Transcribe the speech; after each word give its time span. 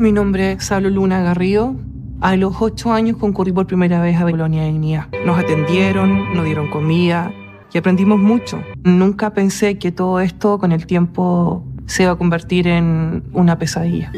Mi 0.00 0.12
nombre 0.12 0.52
es 0.52 0.64
Sablo 0.64 0.88
Luna 0.88 1.22
Garrido. 1.22 1.76
A 2.22 2.34
los 2.34 2.54
ocho 2.62 2.90
años 2.90 3.18
concurrí 3.18 3.52
por 3.52 3.66
primera 3.66 4.00
vez 4.00 4.16
a 4.16 4.22
Colonia 4.22 4.64
Dignidad. 4.64 5.08
Nos 5.26 5.38
atendieron, 5.38 6.32
nos 6.32 6.46
dieron 6.46 6.70
comida 6.70 7.30
y 7.70 7.76
aprendimos 7.76 8.18
mucho. 8.18 8.62
Nunca 8.82 9.34
pensé 9.34 9.78
que 9.78 9.92
todo 9.92 10.20
esto 10.20 10.58
con 10.58 10.72
el 10.72 10.86
tiempo 10.86 11.62
se 11.84 12.04
iba 12.04 12.12
a 12.12 12.16
convertir 12.16 12.66
en 12.66 13.24
una 13.34 13.58
pesadilla. 13.58 14.10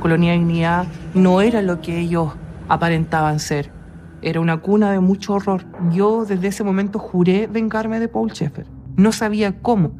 Colonia 0.00 0.32
Dignidad 0.32 0.86
no 1.14 1.40
era 1.40 1.62
lo 1.62 1.80
que 1.80 1.98
ellos 1.98 2.32
aparentaban 2.68 3.40
ser. 3.40 3.70
Era 4.22 4.40
una 4.40 4.60
cuna 4.60 4.92
de 4.92 5.00
mucho 5.00 5.34
horror. 5.34 5.64
Yo 5.92 6.24
desde 6.24 6.48
ese 6.48 6.64
momento 6.64 6.98
juré 6.98 7.46
vengarme 7.46 8.00
de 8.00 8.08
Paul 8.08 8.30
Schaeffer. 8.32 8.66
No 8.96 9.12
sabía 9.12 9.60
cómo, 9.60 9.92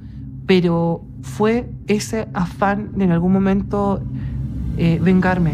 pero 0.47 1.03
fue 1.23 1.67
ese 1.87 2.27
afán 2.33 2.93
de 2.97 3.05
en 3.05 3.13
algún 3.13 3.33
momento 3.33 4.01
eh, 4.79 4.99
vengarme. 5.01 5.53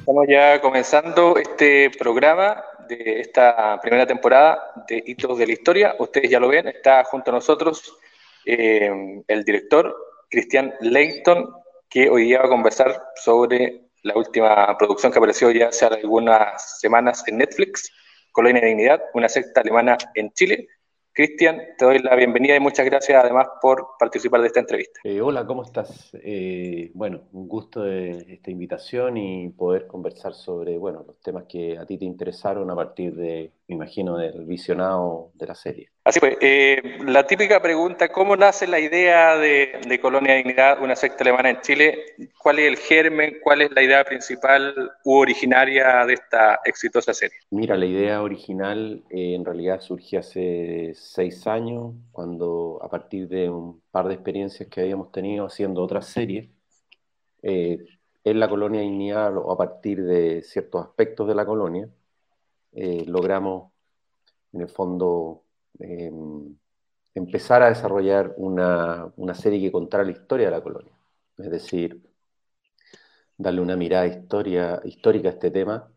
Estamos 0.00 0.26
ya 0.28 0.60
comenzando 0.60 1.36
este 1.36 1.90
programa 1.98 2.56
de 2.88 3.20
esta 3.20 3.80
primera 3.80 4.06
temporada 4.06 4.58
de 4.88 5.02
Hitos 5.06 5.38
de 5.38 5.46
la 5.46 5.52
Historia. 5.52 5.94
Ustedes 5.98 6.30
ya 6.30 6.40
lo 6.40 6.48
ven, 6.48 6.68
está 6.68 7.04
junto 7.04 7.30
a 7.30 7.34
nosotros 7.34 7.96
eh, 8.44 9.22
el 9.26 9.44
director 9.44 9.94
Cristian 10.30 10.74
Leighton, 10.80 11.48
que 11.94 12.10
hoy 12.10 12.24
día 12.24 12.40
va 12.40 12.46
a 12.46 12.48
conversar 12.48 13.00
sobre 13.14 13.84
la 14.02 14.16
última 14.16 14.76
producción 14.76 15.12
que 15.12 15.18
apareció 15.18 15.48
ya 15.52 15.68
hace 15.68 15.86
algunas 15.86 16.80
semanas 16.80 17.22
en 17.28 17.38
Netflix, 17.38 17.88
Colonia 18.32 18.62
de 18.62 18.66
Dignidad, 18.66 19.00
una 19.14 19.28
secta 19.28 19.60
alemana 19.60 19.96
en 20.16 20.32
Chile. 20.32 20.66
Cristian, 21.12 21.60
te 21.78 21.84
doy 21.84 22.00
la 22.00 22.16
bienvenida 22.16 22.56
y 22.56 22.58
muchas 22.58 22.84
gracias 22.86 23.22
además 23.22 23.46
por 23.62 23.90
participar 23.96 24.40
de 24.40 24.48
esta 24.48 24.58
entrevista. 24.58 24.98
Eh, 25.04 25.20
hola, 25.20 25.46
¿cómo 25.46 25.62
estás? 25.62 26.10
Eh, 26.14 26.90
bueno, 26.94 27.28
un 27.30 27.46
gusto 27.46 27.84
de 27.84 28.26
esta 28.28 28.50
invitación 28.50 29.16
y 29.16 29.50
poder 29.50 29.86
conversar 29.86 30.34
sobre 30.34 30.76
bueno, 30.76 31.04
los 31.06 31.20
temas 31.20 31.44
que 31.44 31.78
a 31.78 31.86
ti 31.86 31.96
te 31.96 32.04
interesaron 32.04 32.68
a 32.72 32.74
partir 32.74 33.14
de, 33.14 33.52
me 33.66 33.76
imagino, 33.76 34.18
del 34.18 34.44
visionado 34.44 35.30
de 35.34 35.46
la 35.46 35.54
serie. 35.54 35.88
Así 36.04 36.20
pues, 36.20 36.36
eh, 36.42 36.98
la 37.06 37.26
típica 37.26 37.62
pregunta, 37.62 38.10
¿cómo 38.10 38.36
nace 38.36 38.66
la 38.66 38.78
idea 38.78 39.38
de, 39.38 39.80
de, 39.88 40.00
Colonia 40.00 40.34
Dignidad, 40.34 40.82
una 40.82 40.94
secta 40.94 41.24
alemana 41.24 41.48
en 41.48 41.60
Chile? 41.62 42.04
¿Cuál 42.38 42.58
es 42.58 42.66
el 42.68 42.76
germen, 42.76 43.38
cuál 43.42 43.62
es 43.62 43.70
la 43.72 43.82
idea 43.82 44.04
principal 44.04 44.92
u 45.04 45.14
originaria 45.14 46.04
de 46.04 46.14
esta 46.14 46.60
exitosa 46.64 47.14
serie? 47.14 47.38
Mira, 47.50 47.76
la 47.76 47.86
idea 47.86 48.22
original 48.22 49.02
eh, 49.08 49.34
en 49.34 49.46
realidad 49.46 49.80
surgió 49.80 50.20
hace 50.20 50.92
seis 50.94 51.46
años, 51.46 51.94
cuando 52.12 52.80
a 52.82 52.90
partir 52.90 53.28
de 53.28 53.48
un 53.48 53.80
par 53.90 54.08
de 54.08 54.14
experiencias 54.14 54.68
que 54.68 54.82
habíamos 54.82 55.10
tenido 55.10 55.46
haciendo 55.46 55.82
otras 55.82 56.06
series, 56.06 56.50
eh, 57.42 57.78
en 58.24 58.40
la 58.40 58.48
Colonia 58.48 58.80
Dignidad 58.80 59.36
o 59.36 59.50
a 59.52 59.56
partir 59.56 60.02
de 60.02 60.42
ciertos 60.42 60.86
aspectos 60.86 61.28
de 61.28 61.34
la 61.34 61.44
colonia, 61.46 61.88
eh, 62.74 63.04
logramos 63.06 63.72
en 64.52 64.62
el 64.62 64.68
fondo 64.68 65.44
Em, 65.78 66.56
empezar 67.14 67.62
a 67.62 67.68
desarrollar 67.68 68.34
una, 68.36 69.12
serie 69.34 69.60
que 69.60 69.72
contara 69.72 70.04
la 70.04 70.12
historia 70.12 70.46
de 70.46 70.52
la 70.52 70.62
colonia. 70.62 70.92
Es 71.38 71.50
decir, 71.50 72.00
darle 73.36 73.60
una 73.60 73.76
mirada 73.76 74.06
historia, 74.06 74.80
histórica 74.84 75.28
a 75.28 75.32
este 75.32 75.50
tema, 75.50 75.90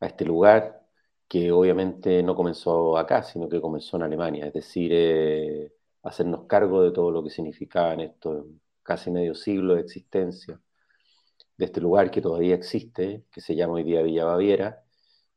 a 0.00 0.06
este 0.06 0.24
lugar, 0.24 0.82
que 1.28 1.50
obviamente 1.52 2.22
no 2.22 2.34
comenzó 2.36 2.96
acá, 2.98 3.22
sino 3.22 3.48
que 3.48 3.60
comenzó 3.60 3.96
en 3.96 4.02
Alemania. 4.04 4.46
Es 4.46 4.52
decir, 4.54 4.90
eh, 4.94 5.72
hacernos 6.02 6.46
cargo 6.46 6.82
de 6.82 6.92
todo 6.92 7.10
lo 7.10 7.22
que 7.24 7.30
significaba 7.30 7.94
en 7.94 8.00
esto 8.00 8.46
casi 8.82 9.10
medio 9.10 9.34
siglo 9.34 9.74
de 9.74 9.82
existencia 9.82 10.60
de 11.56 11.64
este 11.66 11.80
lugar 11.80 12.10
que 12.10 12.20
todavía 12.20 12.54
existe, 12.54 13.24
que 13.30 13.40
se 13.40 13.54
llama 13.54 13.74
hoy 13.74 13.84
día 13.84 14.02
Villa 14.02 14.24
Baviera, 14.24 14.82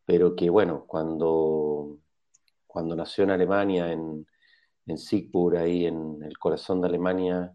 pero 0.05 0.35
que 0.35 0.49
bueno, 0.49 0.85
cuando 0.87 1.99
cuando 2.75 2.93
nació 2.93 3.23
en 3.23 3.31
Alemania, 3.31 3.89
en, 3.89 4.27
en 4.85 4.97
Siegburg, 4.97 5.57
ahí 5.57 5.85
en 5.85 6.21
el 6.21 6.37
corazón 6.37 6.81
de 6.81 6.89
Alemania, 6.89 7.53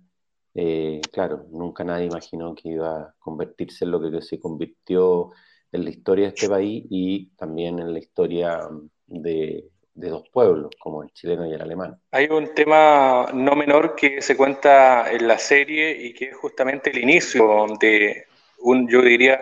eh, 0.55 1.03
claro, 1.13 1.45
nunca 1.51 1.85
nadie 1.85 2.07
imaginó 2.07 2.55
que 2.55 2.71
iba 2.71 3.01
a 3.01 3.15
convertirse 3.19 3.85
en 3.85 3.91
lo 3.91 4.01
que 4.01 4.23
se 4.23 4.41
convirtió 4.41 5.31
en 5.71 5.85
la 5.85 5.91
historia 5.91 6.25
de 6.25 6.35
este 6.35 6.49
país 6.49 6.87
y 6.89 7.29
también 7.37 7.79
en 7.81 7.93
la 7.93 7.99
historia 7.99 8.67
de, 9.07 9.69
de 9.93 10.09
dos 10.09 10.27
pueblos, 10.33 10.71
como 10.81 11.03
el 11.03 11.11
chileno 11.13 11.47
y 11.47 11.53
el 11.53 11.61
alemán. 11.61 12.01
Hay 12.13 12.27
un 12.27 12.55
tema 12.55 13.27
no 13.35 13.55
menor 13.55 13.95
que 13.95 14.23
se 14.23 14.39
cuenta 14.39 15.13
en 15.13 15.29
la 15.29 15.39
serie 15.39 16.03
y 16.03 16.15
que 16.15 16.31
es 16.31 16.37
justamente 16.37 16.91
el 16.91 16.99
inicio 16.99 17.67
de 17.79 18.25
un, 18.61 18.89
yo 18.89 19.03
diría, 19.03 19.39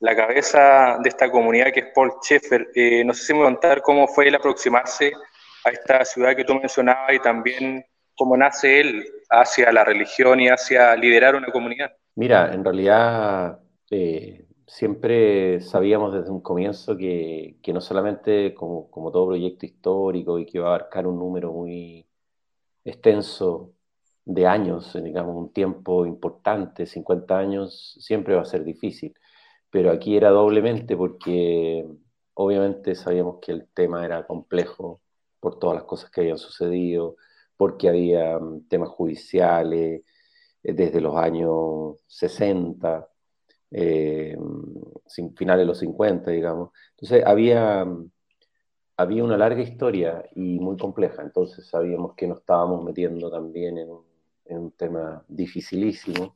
la 0.00 0.14
cabeza 0.14 0.98
de 1.02 1.08
esta 1.08 1.30
comunidad 1.30 1.72
que 1.72 1.80
es 1.80 1.86
Paul 1.94 2.12
Schaeffer. 2.22 2.68
Eh, 2.74 3.04
no 3.04 3.12
sé 3.14 3.24
si 3.24 3.34
me 3.34 3.42
contar 3.44 3.82
cómo 3.82 4.06
fue 4.06 4.28
el 4.28 4.34
aproximarse 4.34 5.12
a 5.64 5.70
esta 5.70 6.04
ciudad 6.04 6.36
que 6.36 6.44
tú 6.44 6.54
mencionabas 6.54 7.12
y 7.12 7.18
también 7.18 7.84
cómo 8.16 8.36
nace 8.36 8.80
él 8.80 9.04
hacia 9.30 9.72
la 9.72 9.84
religión 9.84 10.40
y 10.40 10.48
hacia 10.48 10.94
liderar 10.96 11.34
una 11.34 11.48
comunidad. 11.48 11.92
Mira, 12.14 12.52
en 12.52 12.64
realidad 12.64 13.60
eh, 13.90 14.46
siempre 14.66 15.60
sabíamos 15.60 16.14
desde 16.14 16.30
un 16.30 16.40
comienzo 16.40 16.96
que, 16.96 17.56
que 17.62 17.72
no 17.72 17.80
solamente 17.80 18.54
como, 18.54 18.90
como, 18.90 19.10
todo 19.10 19.28
proyecto 19.28 19.66
histórico 19.66 20.38
y 20.38 20.46
que 20.46 20.58
iba 20.58 20.66
a 20.66 20.74
abarcar 20.74 21.06
un 21.06 21.18
número 21.18 21.52
muy 21.52 22.06
extenso 22.84 23.72
de 24.24 24.46
años, 24.46 24.96
digamos 25.02 25.34
un 25.36 25.52
tiempo 25.52 26.06
importante, 26.06 26.86
50 26.86 27.38
años, 27.38 27.96
siempre 28.00 28.34
va 28.34 28.42
a 28.42 28.44
ser 28.44 28.62
difícil 28.62 29.14
pero 29.70 29.90
aquí 29.90 30.16
era 30.16 30.30
doblemente 30.30 30.96
porque 30.96 31.86
obviamente 32.34 32.94
sabíamos 32.94 33.38
que 33.40 33.52
el 33.52 33.68
tema 33.68 34.04
era 34.04 34.26
complejo 34.26 35.00
por 35.40 35.58
todas 35.58 35.76
las 35.76 35.84
cosas 35.84 36.10
que 36.10 36.22
habían 36.22 36.38
sucedido, 36.38 37.16
porque 37.56 37.88
había 37.88 38.38
mm, 38.38 38.68
temas 38.68 38.90
judiciales 38.90 40.02
eh, 40.62 40.72
desde 40.72 41.00
los 41.00 41.16
años 41.16 41.96
60, 42.06 43.08
eh, 43.72 44.36
mm, 44.38 45.34
finales 45.36 45.62
de 45.62 45.66
los 45.66 45.78
50, 45.78 46.30
digamos. 46.30 46.70
Entonces 46.90 47.24
había, 47.26 47.84
mm, 47.84 48.10
había 48.98 49.24
una 49.24 49.36
larga 49.36 49.62
historia 49.62 50.24
y 50.34 50.58
muy 50.60 50.76
compleja, 50.76 51.22
entonces 51.22 51.66
sabíamos 51.68 52.14
que 52.14 52.26
nos 52.28 52.38
estábamos 52.40 52.84
metiendo 52.84 53.30
también 53.30 53.78
en 53.78 53.88
en 54.48 54.58
un 54.58 54.70
tema 54.72 55.24
dificilísimo, 55.28 56.34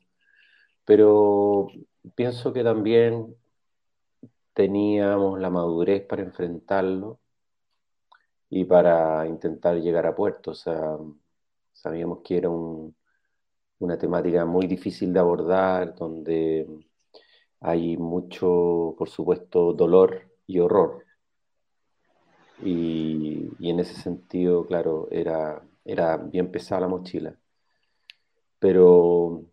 pero 0.85 1.69
pienso 2.15 2.53
que 2.53 2.65
también 2.65 3.37
teníamos 4.55 5.41
la 5.41 5.51
madurez 5.51 6.05
para 6.07 6.23
enfrentarlo 6.23 7.19
y 8.51 8.65
para 8.65 9.27
intentar 9.27 9.77
llegar 9.81 10.07
a 10.07 10.15
puerto. 10.15 10.53
Sabíamos 11.73 12.21
que 12.23 12.37
era 12.39 12.51
una 12.51 13.99
temática 13.99 14.45
muy 14.45 14.67
difícil 14.67 15.13
de 15.13 15.21
abordar, 15.21 15.95
donde 15.95 16.67
hay 17.61 17.97
mucho, 17.97 18.95
por 18.99 19.09
supuesto, 19.09 19.73
dolor 19.73 20.31
y 20.47 20.59
horror. 20.59 21.05
Y, 22.63 23.51
en 23.61 23.81
ese 23.81 23.95
sentido, 23.95 24.67
claro, 24.67 25.09
era, 25.11 25.63
era 25.85 26.17
bien 26.17 26.51
pesada 26.51 26.83
la 26.83 26.89
mochila. 26.89 27.37
Pero 28.59 29.45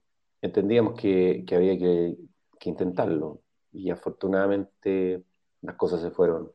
entendíamos 0.42 1.00
que 1.00 1.46
había 1.52 1.78
que, 1.78 2.18
que 2.60 2.70
intentarlo. 2.70 3.42
Y 3.72 3.90
afortunadamente 3.90 5.24
las 5.62 5.76
cosas 5.76 6.02
se 6.02 6.12
fueron. 6.12 6.52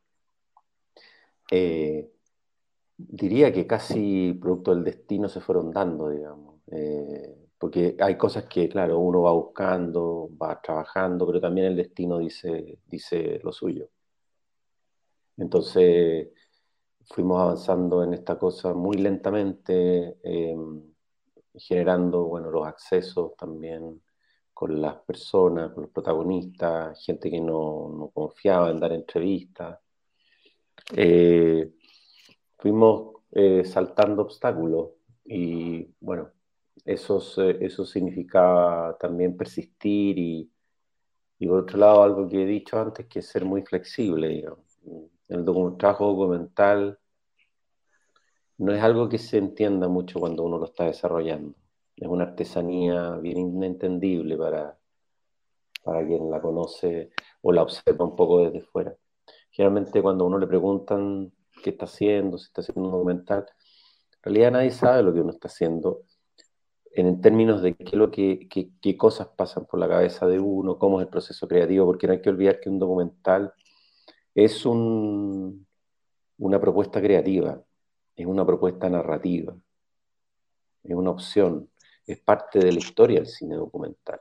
Eh, 1.50 2.10
diría 2.96 3.52
que 3.52 3.66
casi 3.66 4.32
producto 4.40 4.74
del 4.74 4.84
destino 4.84 5.28
se 5.28 5.40
fueron 5.40 5.70
dando, 5.72 6.10
digamos. 6.10 6.60
Eh, 6.68 7.36
porque 7.58 7.96
hay 8.00 8.16
cosas 8.16 8.44
que, 8.44 8.68
claro, 8.68 8.98
uno 8.98 9.22
va 9.22 9.32
buscando, 9.32 10.28
va 10.40 10.60
trabajando, 10.60 11.26
pero 11.26 11.40
también 11.40 11.68
el 11.68 11.76
destino 11.76 12.18
dice, 12.18 12.78
dice 12.86 13.40
lo 13.42 13.52
suyo. 13.52 13.88
Entonces 15.36 16.28
fuimos 17.06 17.40
avanzando 17.40 18.02
en 18.04 18.14
esta 18.14 18.38
cosa 18.38 18.74
muy 18.74 18.96
lentamente, 18.98 20.18
eh, 20.22 20.56
generando 21.54 22.24
bueno, 22.24 22.50
los 22.50 22.66
accesos 22.66 23.36
también 23.36 24.00
con 24.54 24.80
las 24.80 24.96
personas, 25.02 25.72
con 25.72 25.82
los 25.84 25.92
protagonistas, 25.92 27.04
gente 27.04 27.30
que 27.30 27.40
no, 27.40 28.10
confiaba 28.14 28.70
en 28.70 28.80
dar 28.80 28.92
entrevistas. 28.92 29.80
Eh, 30.96 31.72
fuimos 32.58 33.22
eh, 33.32 33.64
saltando 33.64 34.22
obstáculos 34.22 34.90
y 35.24 35.88
bueno, 36.00 36.30
eso, 36.84 37.18
eso 37.38 37.84
significaba 37.86 38.96
también 38.98 39.36
persistir 39.36 40.18
y, 40.18 40.50
Y 41.38 41.46
por 41.48 41.60
otro 41.60 41.78
lado, 41.78 42.02
algo 42.02 42.28
que 42.28 42.42
he 42.42 42.46
dicho 42.46 42.78
antes, 42.78 43.06
que 43.06 43.22
ser 43.22 43.44
muy 43.44 43.62
flexible, 43.62 44.28
digamos. 44.28 44.64
El 45.28 45.44
trabajo 45.78 46.06
documental 46.08 46.98
no 48.58 48.72
es 48.72 48.82
algo 48.82 49.08
que 49.08 49.18
se 49.18 49.38
entienda 49.38 49.88
mucho 49.88 50.20
cuando 50.20 50.44
uno 50.44 50.58
lo 50.58 50.66
está 50.66 50.84
desarrollando. 50.84 51.54
Es 51.96 52.08
una 52.08 52.24
artesanía 52.24 53.16
bien 53.16 53.38
inentendible 53.38 54.36
para, 54.36 54.76
para 55.82 56.06
quien 56.06 56.30
la 56.30 56.40
conoce 56.40 57.10
o 57.42 57.52
la 57.52 57.62
observa 57.62 58.04
un 58.04 58.16
poco 58.16 58.44
desde 58.44 58.62
fuera. 58.62 58.96
Generalmente 59.50 60.02
cuando 60.02 60.24
uno 60.24 60.38
le 60.38 60.46
preguntan 60.46 61.32
qué 61.62 61.70
está 61.70 61.84
haciendo, 61.84 62.38
si 62.38 62.46
está 62.46 62.60
haciendo 62.60 62.82
un 62.82 62.92
documental, 62.92 63.46
en 63.48 64.22
realidad 64.22 64.52
nadie 64.52 64.70
sabe 64.70 65.02
lo 65.02 65.12
que 65.12 65.20
uno 65.20 65.30
está 65.30 65.48
haciendo 65.48 66.02
en 66.94 67.20
términos 67.20 67.60
de 67.60 67.74
qué, 67.74 67.96
lo 67.96 68.10
que, 68.10 68.48
qué, 68.48 68.96
cosas 68.96 69.28
pasan 69.28 69.66
por 69.66 69.80
la 69.80 69.88
cabeza 69.88 70.26
de 70.26 70.38
uno, 70.38 70.78
cómo 70.78 71.00
es 71.00 71.06
el 71.06 71.10
proceso 71.10 71.48
creativo, 71.48 71.86
porque 71.86 72.06
no 72.06 72.12
hay 72.12 72.20
que 72.20 72.30
olvidar 72.30 72.60
que 72.60 72.70
un 72.70 72.78
documental 72.78 73.52
es 74.34 74.64
un, 74.64 75.66
una 76.38 76.60
propuesta 76.60 77.00
creativa, 77.00 77.60
es 78.14 78.26
una 78.26 78.46
propuesta 78.46 78.88
narrativa, 78.88 79.56
es 80.84 80.94
una 80.94 81.10
opción, 81.10 81.68
es 82.06 82.18
parte 82.20 82.58
de 82.58 82.72
la 82.72 82.78
historia 82.78 83.18
del 83.18 83.26
cine 83.26 83.56
documental. 83.56 84.20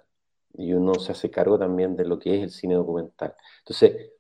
Y 0.56 0.74
uno 0.74 0.95
se 0.95 1.12
hace 1.12 1.31
cargo 1.31 1.57
también 1.57 1.95
de 1.95 2.06
lo 2.06 2.19
que 2.19 2.38
es 2.38 2.44
el 2.44 2.51
cine 2.51 2.75
documental. 2.75 3.33
Entonces, 3.59 4.12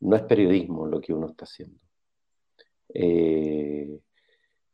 no 0.00 0.16
es 0.16 0.22
periodismo 0.22 0.86
lo 0.86 1.00
que 1.00 1.12
uno 1.12 1.28
está 1.28 1.44
haciendo. 1.44 1.78
Eh, 2.92 4.00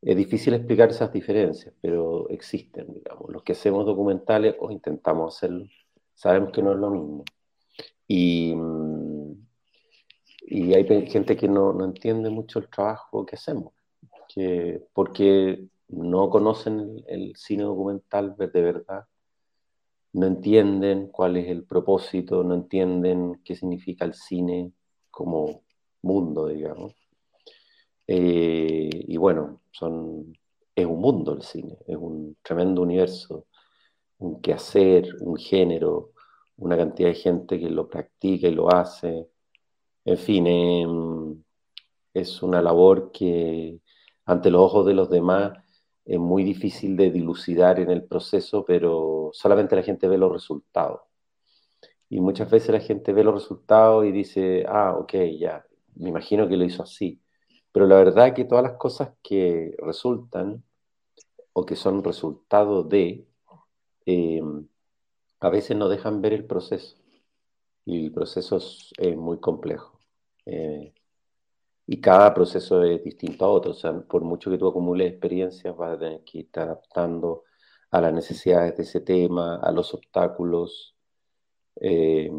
es 0.03 0.17
difícil 0.17 0.55
explicar 0.55 0.91
esas 0.91 1.13
diferencias, 1.13 1.75
pero 1.81 2.29
existen, 2.29 2.93
digamos. 2.93 3.31
Los 3.31 3.43
que 3.43 3.53
hacemos 3.53 3.87
documentales 3.87 4.57
o 4.59 4.71
intentamos 4.71 5.37
hacerlo, 5.37 5.67
sabemos 6.15 6.51
que 6.53 6.63
no 6.63 6.73
es 6.73 6.79
lo 6.79 6.91
mismo. 6.91 7.25
Y, 8.09 8.55
y 10.47 10.75
hay 10.75 11.07
gente 11.07 11.37
que 11.37 11.49
no, 11.49 11.73
no, 11.73 11.85
entiende 11.85 12.31
mucho 12.31 12.59
el 12.59 12.69
trabajo 12.69 13.25
que 13.25 13.37
hacemos, 13.37 13.73
que, 14.29 14.83
porque 14.93 15.69
no 15.93 16.31
conocen 16.31 17.05
el, 17.07 17.35
cine 17.37 17.65
documental 17.65 18.35
de 18.37 18.63
verdad, 18.63 19.05
no 20.15 20.27
entienden 20.27 21.09
cuál 21.09 21.37
es 21.37 21.49
el 21.49 21.65
propósito, 21.65 22.43
no 22.45 22.55
entienden 22.55 23.41
qué 23.45 23.55
significa 23.55 24.05
el 24.05 24.15
cine 24.15 24.73
como 25.11 25.63
mundo, 26.03 26.49
digamos. 26.49 26.95
Eh, 28.07 28.91
y 28.93 29.17
bueno, 29.17 29.63
son, 29.71 30.37
es 30.75 30.87
un 30.87 31.01
mundo 31.01 31.33
el 31.35 31.43
cine, 31.43 31.79
es 31.87 31.97
un 31.97 32.37
tremendo 32.43 32.83
universo, 32.83 33.47
un 34.19 34.41
quehacer, 34.41 35.17
un 35.21 35.37
género, 35.37 36.13
una 36.57 36.77
cantidad 36.77 37.09
de 37.09 37.15
gente 37.15 37.61
que 37.61 37.71
lo 37.71 37.89
practica 37.89 38.49
y 38.49 38.55
lo 38.55 38.73
hace. 38.73 39.29
En 40.05 40.19
fin, 40.19 40.47
em, 40.47 41.43
es 42.15 42.43
una 42.43 42.63
labor 42.63 43.13
que 43.13 43.81
ante 44.27 44.51
los 44.51 44.63
ojos 44.63 44.87
de 44.87 44.95
los 44.95 45.11
demás 45.11 45.53
es 46.05 46.19
muy 46.19 46.45
difícil 46.45 46.97
de 46.97 47.11
dilucidar 47.11 47.81
en 47.81 47.91
el 47.91 48.05
proceso, 48.05 48.65
pero 48.65 49.31
solamente 49.33 49.77
la 49.77 49.83
gente 49.83 50.09
ve 50.09 50.19
los 50.19 50.33
resultados. 50.33 51.01
Y 52.09 52.21
muchas 52.21 52.51
veces 52.51 52.71
la 52.71 52.81
gente 52.81 53.13
ve 53.13 53.25
los 53.25 53.35
resultados 53.35 54.05
y 54.05 54.13
dice, 54.13 54.65
ah, 54.69 54.95
ok, 54.99 55.15
ya, 55.39 55.65
me 55.95 56.11
imagino 56.11 56.49
que 56.49 56.57
lo 56.57 56.65
hizo 56.65 56.83
así. 56.83 57.21
Pero 57.73 57.87
la 57.87 57.97
verdad 57.97 58.29
es 58.29 58.35
que 58.35 58.45
todas 58.45 58.65
las 58.65 58.75
cosas 58.75 59.13
que 59.23 59.75
resultan 59.79 60.63
o 61.53 61.65
que 61.65 61.77
son 61.77 62.05
resultado 62.05 62.83
de, 62.83 63.27
eh, 64.07 64.43
a 65.41 65.49
veces 65.49 65.77
no 65.77 65.89
dejan 65.89 66.21
ver 66.21 66.33
el 66.35 66.45
proceso. 66.45 66.97
Y 67.85 68.07
el 68.07 68.13
proceso 68.13 68.59
es, 68.59 68.93
muy 69.17 69.41
complejo. 69.41 69.99
Eh, 70.47 70.95
y 71.87 72.01
cada 72.01 72.33
proceso 72.33 72.83
es 72.85 73.03
distinto 73.03 73.45
a 73.45 73.49
otro. 73.49 73.73
O 73.73 73.75
sea, 73.75 73.93
por 73.93 74.23
mucho 74.23 74.51
que 74.51 74.59
tú 74.59 74.69
acumules 74.69 75.11
experiencias, 75.11 75.77
vas 75.77 75.95
a 75.95 75.99
tener 75.99 76.23
que 76.25 76.41
estar 76.41 76.65
adaptando 76.65 77.45
a 77.91 78.01
las 78.01 78.13
necesidades 78.13 78.77
de 78.77 78.83
ese 78.83 79.01
tema, 79.01 79.57
a 79.57 79.71
los 79.73 79.93
obstáculos. 79.95 80.97
Eh, 81.81 82.31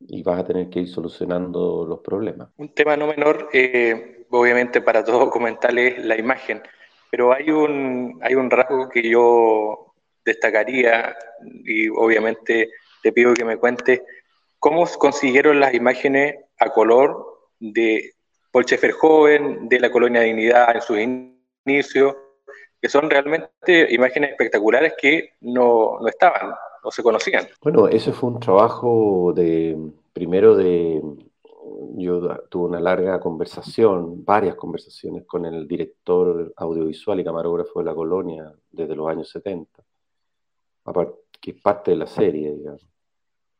y 0.00 0.22
vas 0.22 0.40
a 0.40 0.44
tener 0.44 0.68
que 0.68 0.80
ir 0.80 0.88
solucionando 0.88 1.86
los 1.86 2.00
problemas. 2.00 2.50
Un 2.56 2.74
tema 2.74 2.96
no 2.96 3.06
menor, 3.06 3.48
eh, 3.52 4.26
obviamente 4.30 4.80
para 4.80 5.04
todo 5.04 5.20
documental 5.20 5.78
es 5.78 6.04
la 6.04 6.16
imagen, 6.16 6.62
pero 7.10 7.32
hay 7.32 7.50
un, 7.50 8.18
hay 8.22 8.34
un 8.34 8.50
rasgo 8.50 8.88
que 8.88 9.08
yo 9.08 9.94
destacaría 10.24 11.16
y 11.64 11.88
obviamente 11.88 12.70
te 13.02 13.12
pido 13.12 13.32
que 13.34 13.44
me 13.44 13.56
cuentes 13.56 14.02
cómo 14.58 14.86
consiguieron 14.98 15.60
las 15.60 15.74
imágenes 15.74 16.36
a 16.58 16.70
color 16.70 17.50
de 17.58 18.15
Paul 18.56 18.92
joven, 18.92 19.68
de 19.68 19.80
la 19.80 19.90
Colonia 19.90 20.22
Dignidad 20.22 20.74
en 20.74 20.80
sus 20.80 20.98
inicios, 20.98 22.16
que 22.80 22.88
son 22.88 23.10
realmente 23.10 23.92
imágenes 23.92 24.30
espectaculares 24.30 24.94
que 24.98 25.34
no, 25.42 25.98
no 26.00 26.08
estaban 26.08 26.54
o 26.82 26.90
se 26.90 27.02
conocían? 27.02 27.46
Bueno, 27.60 27.86
ese 27.86 28.12
fue 28.12 28.30
un 28.30 28.40
trabajo 28.40 29.34
de, 29.34 29.76
primero 30.14 30.56
de, 30.56 31.02
yo 31.96 32.44
tuve 32.48 32.68
una 32.68 32.80
larga 32.80 33.20
conversación, 33.20 34.24
varias 34.24 34.54
conversaciones 34.54 35.26
con 35.26 35.44
el 35.44 35.68
director 35.68 36.54
audiovisual 36.56 37.20
y 37.20 37.24
camarógrafo 37.24 37.80
de 37.80 37.84
la 37.84 37.94
colonia 37.94 38.50
desde 38.70 38.96
los 38.96 39.06
años 39.06 39.28
70, 39.28 39.82
que 41.42 41.50
es 41.50 41.60
parte 41.60 41.90
de 41.90 41.98
la 41.98 42.06
serie, 42.06 42.54
digamos, 42.54 42.86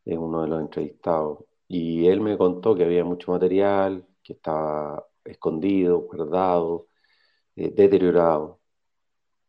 es 0.07 0.17
uno 0.17 0.41
de 0.41 0.49
los 0.49 0.61
entrevistados. 0.61 1.41
Y 1.69 2.07
él 2.07 2.23
me 2.23 2.39
contó 2.39 2.75
que 2.75 2.85
había 2.85 3.05
mucho 3.05 3.33
material, 3.33 4.07
que 4.27 4.35
estaba 4.35 5.07
escondido, 5.25 6.01
guardado, 6.01 6.89
eh, 7.57 7.71
deteriorado 7.71 8.61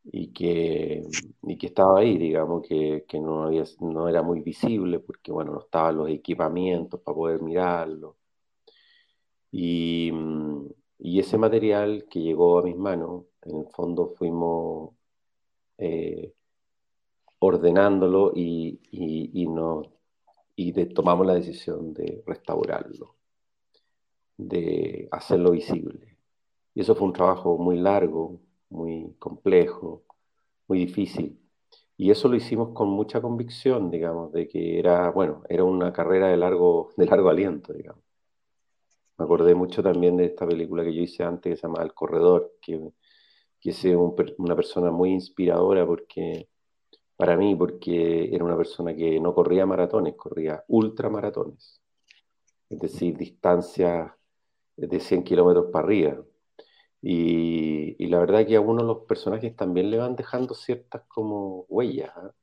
y 0.06 0.31
que, 0.33 1.03
y 1.44 1.57
que 1.57 1.68
estaba 1.68 2.00
ahí, 2.00 2.18
digamos, 2.18 2.65
que, 2.68 3.06
que, 3.07 3.19
no, 3.19 3.44
había, 3.44 3.63
no 3.81 4.07
era 4.09 4.21
muy 4.24 4.41
visible 4.41 5.00
porque, 5.00 5.31
bueno, 5.31 5.53
no 5.53 5.59
estaban 5.62 5.97
los 5.97 6.09
equipamientos 6.09 7.01
para 7.01 7.15
poder 7.15 7.41
mirarlo. 7.41 8.18
Y, 9.51 10.12
y 11.00 11.19
ese 11.19 11.38
material 11.38 12.06
que 12.09 12.21
llegó 12.21 12.59
a 12.59 12.63
mis 12.63 12.75
manos, 12.77 13.25
en 13.44 13.57
el 13.57 13.68
fondo 13.69 14.13
fuimos 14.18 14.94
eh, 15.77 16.33
ordenándolo 17.39 18.31
y, 18.35 18.80
y, 18.91 19.47
no, 19.47 19.83
y 20.56 20.73
tomamos 20.88 21.25
la 21.27 21.35
decisión 21.35 21.94
de 21.94 22.23
restaurarlo, 22.25 23.17
de 24.38 25.07
hacerlo 25.12 25.51
visible. 25.51 26.18
Y 26.73 26.81
eso 26.81 26.95
fue 26.95 27.07
un 27.07 27.14
trabajo 27.14 27.57
muy 27.57 27.78
largo, 27.78 28.40
muy 28.69 29.16
complejo, 29.19 30.04
muy 30.68 30.80
difícil. 30.80 31.40
Y 31.97 32.11
eso 32.11 32.28
lo 32.30 32.35
hicimos 32.35 32.69
con 32.73 32.90
mucha 32.90 33.21
convicción, 33.21 33.90
digamos, 33.90 34.31
de 34.31 34.47
que 34.47 34.80
era, 34.80 35.09
bueno, 35.11 35.44
era 35.50 35.64
una 35.64 35.92
carrera 35.92 36.28
de 36.28 36.38
largo, 36.38 36.92
de 36.95 37.06
largo 37.07 37.30
aliento, 37.30 37.73
digamos. 37.73 38.04
Me 39.18 39.26
acordé 39.26 39.56
mucho 39.56 39.81
también 39.81 40.16
de 40.18 40.26
esta 40.26 40.47
película 40.47 40.83
que 40.83 40.94
yo 40.94 41.02
hice 41.02 41.23
antes, 41.23 41.52
que 41.54 41.57
se 41.57 41.64
llama 41.68 41.81
El 41.81 41.94
Corredor, 41.94 42.54
que, 42.61 42.80
que 43.59 43.71
es 43.71 43.83
una 44.38 44.56
persona 44.56 44.92
muy 44.92 45.11
inspiradora 45.11 45.85
porque, 45.88 46.50
para 47.16 47.35
mí, 47.35 47.56
porque 47.56 48.30
era 48.33 48.45
una 48.45 48.57
persona 48.57 48.95
que 48.95 49.19
no 49.19 49.33
corría 49.33 49.66
maratones, 49.66 50.16
corría 50.16 50.64
ultramaratones. 50.68 51.81
Es 52.69 52.80
decir, 52.80 53.18
distancias 53.18 54.11
de 54.78 55.00
100 55.00 55.24
kilómetros 55.24 55.68
para 55.72 55.86
arriba. 55.86 56.24
Y, 57.02 58.07
la 58.07 58.19
verdad 58.19 58.46
que 58.46 58.56
a 58.56 58.62
uno 58.62 58.84
los 58.84 59.00
personajes 59.06 59.56
también 59.56 59.92
le 59.92 59.98
van 59.98 60.16
dejando 60.16 60.54
ciertas 60.54 61.04
como 61.07 61.66
huellas. 61.69 62.12
¿ah? 62.16 62.34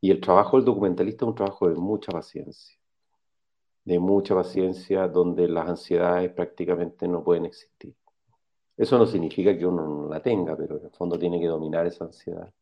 Y 0.00 0.10
el 0.10 0.20
trabajo 0.20 0.56
del 0.56 0.66
documentalista 0.66 1.24
es 1.24 1.28
un 1.28 1.34
trabajo 1.34 1.68
de 1.68 1.74
mucha 1.76 2.12
paciencia. 2.12 2.78
De 3.84 3.98
mucha 3.98 4.34
paciencia 4.34 5.08
donde 5.08 5.48
las 5.48 5.68
ansiedades 5.68 6.32
prácticamente 6.32 7.08
no 7.08 7.24
pueden 7.24 7.46
existir. 7.46 7.94
Eso 8.76 8.98
no 8.98 9.06
significa 9.06 9.56
que 9.56 9.66
uno 9.66 9.86
no 9.86 10.08
la 10.08 10.22
tenga, 10.22 10.56
pero 10.56 10.78
en 10.78 10.84
el 10.86 10.90
fondo 10.92 11.18
tiene 11.18 11.40
que 11.40 11.46
dominar 11.46 11.86
esa 11.86 12.04
ansiedad. 12.04 12.52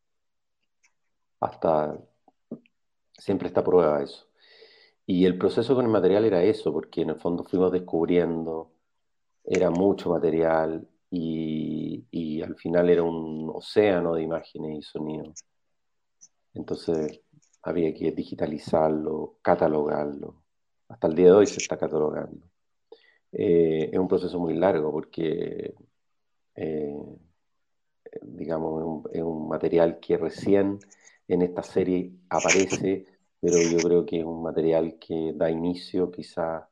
Hasta 1.41 1.99
siempre 3.13 3.49
está 3.49 3.63
prueba 3.63 4.03
eso. 4.03 4.27
Y 5.07 5.25
el 5.25 5.39
proceso 5.39 5.75
con 5.75 5.85
el 5.85 5.91
material 5.91 6.25
era 6.25 6.43
eso, 6.43 6.73
porque 6.73 7.03
en 7.03 7.11
el 7.11 7.17
fondo 7.17 7.45
fuimos 7.45 7.73
descubriendo 7.73 8.73
era 9.47 9.71
mucho 9.71 10.11
material 10.11 10.87
y, 11.11 12.43
al 12.43 12.57
final 12.57 12.91
era 12.91 13.03
un 13.03 13.51
océano 13.55 14.15
de 14.15 14.23
imágenes 14.23 14.79
y 14.79 14.83
sonidos. 14.83 15.45
Entonces 16.55 17.21
había 17.63 17.93
que 17.95 18.13
digitalizarlo, 18.13 19.39
catalogarlo. 19.43 20.43
Hasta 20.89 21.07
el 21.09 21.15
día 21.15 21.27
de 21.27 21.33
hoy 21.33 21.47
se 21.47 21.59
está 21.59 21.77
catalogando. 21.77 22.47
Eh, 23.33 23.91
es 23.93 23.99
un 23.99 24.09
proceso 24.09 24.39
muy 24.39 24.55
largo 24.55 24.93
porque, 24.93 25.75
eh, 26.55 26.97
digamos, 28.23 29.07
es 29.13 29.23
un, 29.23 29.49
material 29.49 29.99
que 29.99 30.17
recién 30.17 30.79
en 31.29 31.43
esta 31.43 31.63
serie 31.63 32.13
aparece, 32.29 33.07
pero 33.47 33.62
yo 33.62 33.79
creo 33.79 34.05
que 34.05 34.19
es 34.19 34.25
un 34.25 34.43
material 34.43 34.99
que 34.99 35.33
da 35.33 35.49
inicio 35.49 36.11
quizá 36.11 36.69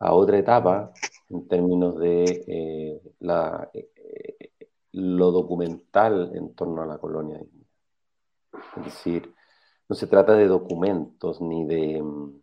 a 0.00 0.12
otra 0.12 0.38
etapa 0.38 0.92
en 1.28 1.46
términos 1.46 2.00
de 2.00 2.44
eh, 2.48 3.00
la, 3.20 3.70
eh, 3.72 4.50
lo 4.90 5.30
documental 5.30 6.32
en 6.34 6.52
torno 6.56 6.82
a 6.82 6.86
la 6.86 6.98
colonia. 6.98 7.40
Es 8.76 8.84
decir, 8.84 9.32
no 9.88 9.94
se 9.94 10.08
trata 10.08 10.34
de 10.34 10.48
documentos 10.48 11.40
ni 11.40 11.64
de 11.64 12.02
mm, 12.02 12.42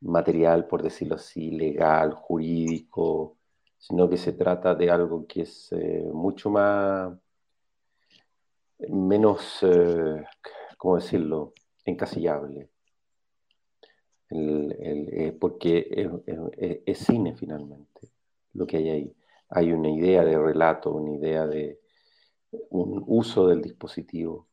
material, 0.00 0.66
por 0.66 0.82
decirlo 0.82 1.14
así, 1.14 1.52
legal, 1.52 2.14
jurídico, 2.14 3.36
sino 3.78 4.10
que 4.10 4.16
se 4.16 4.32
trata 4.32 4.74
de 4.74 4.90
algo 4.90 5.24
que 5.24 5.42
es 5.42 5.70
eh, 5.70 6.10
mucho 6.12 6.50
más, 6.50 7.12
menos, 8.88 9.64
¿cómo 10.76 10.96
decirlo?, 10.96 11.52
encasillable. 11.84 12.70
Eh, 14.30 15.36
porque 15.40 15.88
es, 16.86 16.98
cine 16.98 17.34
finalmente 17.34 18.10
lo 18.52 18.66
que 18.66 18.78
hay 18.78 18.90
ahí. 18.90 19.16
Hay 19.50 19.72
una 19.72 19.90
idea 19.90 20.24
de 20.24 20.38
relato, 20.38 20.92
una 20.92 21.16
idea 21.16 21.46
de 21.46 21.80
un 22.70 23.04
uso 23.06 23.46
del 23.48 23.62
dispositivo 23.62 24.48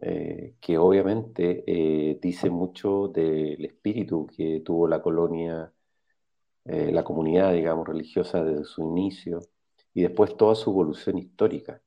eh, 0.00 0.54
que 0.60 0.78
obviamente 0.78 1.64
eh, 1.66 2.18
dice 2.20 2.50
mucho 2.50 3.08
del 3.08 3.64
espíritu 3.64 4.26
que 4.26 4.60
tuvo 4.60 4.88
la 4.88 5.02
colonia, 5.02 5.72
la 6.64 7.02
comunidad, 7.02 7.54
digamos, 7.54 7.88
religiosa 7.88 8.44
desde 8.44 8.64
su 8.64 8.82
inicio 8.82 9.40
y 9.94 10.02
después 10.02 10.36
toda 10.36 10.54
su 10.54 10.70
evolución 10.70 11.16
histórica 11.16 11.80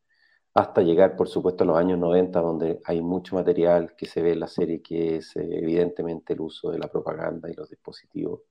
hasta 0.54 0.82
llegar, 0.82 1.16
por 1.16 1.30
supuesto, 1.30 1.64
a 1.64 1.68
los 1.68 1.78
años 1.78 1.98
90, 1.98 2.40
donde 2.42 2.82
hay 2.84 3.02
mucho 3.02 3.36
material 3.36 3.96
que 3.96 4.06
se 4.06 4.22
ve 4.22 4.34
en 4.34 4.42
la 4.42 4.48
serie, 4.48 4.82
que 4.82 5.18
es 5.18 5.36
eh, 5.38 5.48
evidentemente 5.50 6.34
el 6.34 6.42
uso 6.42 6.72
de 6.72 6.80
la 6.80 6.90
propaganda 6.90 7.50
y 7.50 7.54
los 7.54 7.70
dispositivos 7.70 8.42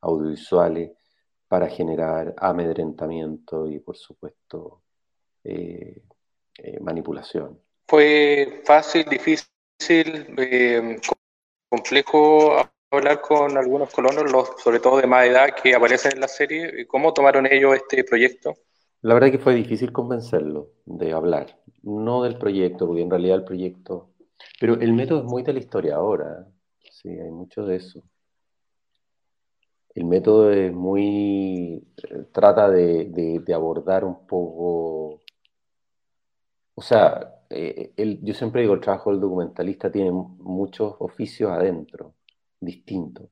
audiovisuales 0.00 0.90
para 1.46 1.68
generar 1.68 2.34
amedrentamiento 2.36 3.68
y, 3.68 3.78
por 3.78 3.96
supuesto, 3.96 4.82
eh, 5.44 6.02
eh, 6.58 6.80
manipulación. 6.80 7.60
¿Fue 7.86 8.62
fácil, 8.64 9.04
difícil, 9.04 10.26
complejo 11.68 12.56
hablar 12.90 13.20
con 13.20 13.56
algunos 13.56 13.90
colonos, 13.90 14.30
los, 14.30 14.60
sobre 14.60 14.80
todo 14.80 14.98
de 14.98 15.06
más 15.06 15.26
edad, 15.26 15.54
que 15.54 15.74
aparecen 15.74 16.12
en 16.14 16.20
la 16.20 16.28
serie? 16.28 16.86
¿Cómo 16.86 17.12
tomaron 17.12 17.46
ellos 17.46 17.76
este 17.76 18.02
proyecto? 18.02 18.56
La 19.02 19.14
verdad 19.14 19.32
que 19.32 19.38
fue 19.38 19.54
difícil 19.54 19.92
convencerlo 19.92 20.70
de 20.86 21.12
hablar, 21.12 21.58
no 21.82 22.22
del 22.22 22.38
proyecto, 22.38 22.86
porque 22.86 23.02
en 23.02 23.10
realidad 23.10 23.36
el 23.38 23.44
proyecto... 23.44 24.10
Pero 24.60 24.74
el 24.80 24.92
método 24.92 25.20
es 25.20 25.24
muy 25.24 25.42
de 25.42 25.52
la 25.52 25.58
historia 25.58 25.96
ahora, 25.96 26.46
sí, 26.90 27.08
hay 27.08 27.30
mucho 27.30 27.64
de 27.64 27.76
eso. 27.76 28.02
El 29.94 30.04
método 30.04 30.52
es 30.52 30.72
muy... 30.72 31.84
Eh, 32.10 32.26
trata 32.32 32.70
de, 32.70 33.42
abordar 33.52 34.04
un 34.04 34.24
poco... 34.26 35.20
O 36.74 36.82
sea, 36.82 37.42
eh, 37.50 37.92
yo 38.22 38.34
siempre 38.34 38.62
digo, 38.62 38.74
el 38.74 38.80
trabajo 38.80 39.10
del 39.10 39.20
documentalista 39.20 39.90
tiene 39.90 40.12
muchos 40.12 40.94
oficios 41.00 41.50
adentro, 41.50 42.14
distintos. 42.60 43.30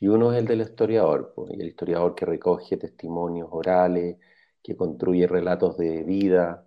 Y 0.00 0.08
uno 0.08 0.32
es 0.32 0.38
el 0.38 0.46
del 0.46 0.62
historiador, 0.62 1.32
pues, 1.34 1.50
y 1.50 1.60
el 1.60 1.68
historiador 1.68 2.14
que 2.14 2.24
recoge 2.24 2.76
testimonios 2.78 3.48
orales, 3.50 4.16
que 4.62 4.76
construye 4.76 5.26
relatos 5.26 5.76
de 5.76 6.02
vida 6.04 6.66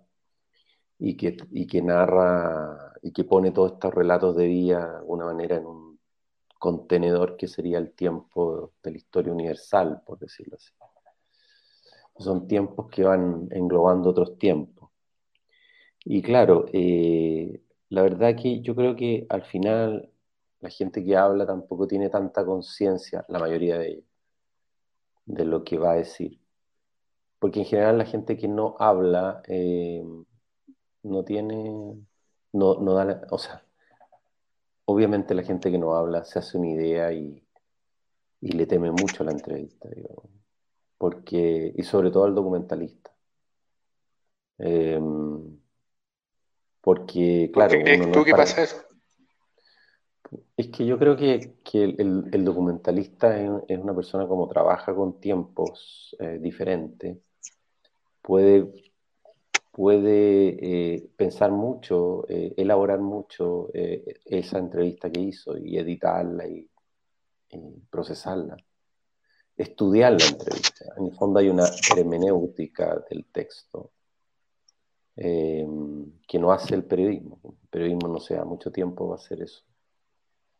y 0.98 1.16
que, 1.16 1.36
que 1.36 1.82
narra 1.82 2.94
y 3.02 3.12
que 3.12 3.24
pone 3.24 3.50
todos 3.50 3.72
estos 3.72 3.92
relatos 3.92 4.36
de 4.36 4.46
vida 4.46 4.88
de 4.88 4.96
alguna 4.98 5.26
manera 5.26 5.56
en 5.56 5.66
un 5.66 5.98
contenedor 6.58 7.36
que 7.36 7.48
sería 7.48 7.78
el 7.78 7.92
tiempo 7.92 8.72
de 8.82 8.92
la 8.92 8.96
historia 8.96 9.32
universal, 9.32 10.02
por 10.06 10.18
decirlo 10.18 10.56
así. 10.56 10.72
Son 12.18 12.46
tiempos 12.46 12.88
que 12.88 13.02
van 13.02 13.48
englobando 13.50 14.10
otros 14.10 14.38
tiempos. 14.38 14.90
Y 16.04 16.22
claro, 16.22 16.66
eh, 16.72 17.62
la 17.88 18.02
verdad 18.02 18.36
que 18.40 18.60
yo 18.60 18.76
creo 18.76 18.94
que 18.94 19.26
al 19.28 19.42
final 19.42 20.12
la 20.60 20.70
gente 20.70 21.04
que 21.04 21.16
habla 21.16 21.46
tampoco 21.46 21.88
tiene 21.88 22.10
tanta 22.10 22.44
conciencia, 22.44 23.24
la 23.28 23.40
mayoría 23.40 23.78
de 23.78 23.88
ellos, 23.88 24.04
de 25.26 25.44
lo 25.44 25.64
que 25.64 25.78
va 25.78 25.92
a 25.92 25.96
decir 25.96 26.41
porque 27.42 27.58
en 27.58 27.66
general 27.66 27.98
la 27.98 28.04
gente 28.04 28.36
que 28.36 28.46
no 28.46 28.76
habla 28.78 29.42
eh, 29.48 30.00
no 31.02 31.24
tiene, 31.24 31.72
no, 32.52 32.74
no 32.76 32.94
da, 32.94 33.26
o 33.30 33.38
sea, 33.38 33.64
obviamente 34.84 35.34
la 35.34 35.42
gente 35.42 35.72
que 35.72 35.76
no 35.76 35.96
habla 35.96 36.24
se 36.24 36.38
hace 36.38 36.56
una 36.56 36.68
idea 36.68 37.12
y, 37.12 37.44
le 38.42 38.64
teme 38.66 38.92
mucho 38.92 39.24
la 39.24 39.32
entrevista, 39.32 39.88
digo, 39.88 40.30
porque, 40.96 41.74
y 41.76 41.82
sobre 41.82 42.12
todo 42.12 42.26
al 42.26 42.34
documentalista. 42.36 43.12
Em, 44.58 45.58
porque, 46.80 47.50
claro... 47.52 47.76
¿Tú 48.12 48.22
qué 48.22 48.30
pasa 48.30 48.62
eso? 48.62 48.76
Es 50.56 50.68
que 50.68 50.86
yo 50.86 50.96
creo 50.96 51.16
que, 51.16 51.56
el, 51.72 52.44
documentalista 52.44 53.36
es, 53.66 53.78
una 53.80 53.96
persona 53.96 54.28
como 54.28 54.46
trabaja 54.46 54.94
con 54.94 55.18
tiempos 55.18 56.14
eh, 56.20 56.38
diferentes 56.40 57.18
puede, 58.22 58.72
puede 59.72 60.94
eh, 60.94 61.10
pensar 61.16 61.50
mucho, 61.50 62.24
eh, 62.28 62.54
elaborar 62.56 63.00
mucho 63.00 63.68
eh, 63.74 64.20
esa 64.24 64.58
entrevista 64.58 65.10
que 65.10 65.20
hizo 65.20 65.58
y 65.58 65.76
editarla 65.76 66.46
y, 66.46 66.68
procesarla. 67.90 68.56
Estudiar 69.54 70.12
la 70.12 70.26
entrevista. 70.26 70.86
En 70.96 71.08
el 71.08 71.12
fondo 71.12 71.38
hay 71.38 71.50
una 71.50 71.66
hermenéutica 71.94 73.04
del 73.10 73.26
texto 73.26 73.90
que 75.14 76.38
no 76.38 76.50
hace 76.50 76.74
el 76.74 76.84
periodismo. 76.84 77.38
El 77.44 77.68
periodismo 77.68 78.08
no 78.08 78.18
se 78.20 78.36
da 78.36 78.46
mucho 78.46 78.72
tiempo 78.72 79.06
va 79.06 79.16
a 79.16 79.18
hacer 79.18 79.42
eso. 79.42 79.62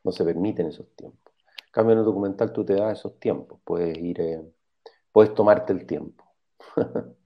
No 0.05 0.13
se 0.13 0.23
permiten 0.23 0.67
esos 0.67 0.87
tiempos. 0.95 1.33
En 1.65 1.73
cambio, 1.73 1.95
en 1.95 2.01
el 2.01 2.05
documental 2.05 2.53
tú 2.53 2.63
te 2.63 2.75
das 2.75 2.99
esos 2.99 3.19
tiempos. 3.19 3.59
Puedes 3.65 3.97
ir, 3.97 4.53
puedes 5.11 5.35
tomarte 5.35 5.73
el 5.73 5.87
tiempo. 5.87 6.23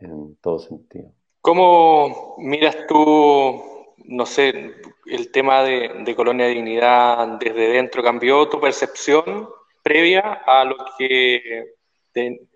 en 0.00 0.36
todo 0.36 0.58
sentido. 0.58 1.12
¿Cómo 1.40 2.36
miras 2.38 2.86
tú, 2.86 3.62
no 3.98 4.26
sé, 4.26 4.72
el 5.06 5.30
tema 5.30 5.62
de, 5.62 6.14
Colonia 6.16 6.46
de 6.46 6.54
Dignidad 6.54 7.38
desde 7.38 7.68
dentro? 7.68 8.02
¿Cambió 8.02 8.48
tu 8.48 8.60
percepción 8.60 9.48
previa 9.82 10.20
a 10.46 10.64
lo 10.64 10.76
que, 10.96 11.74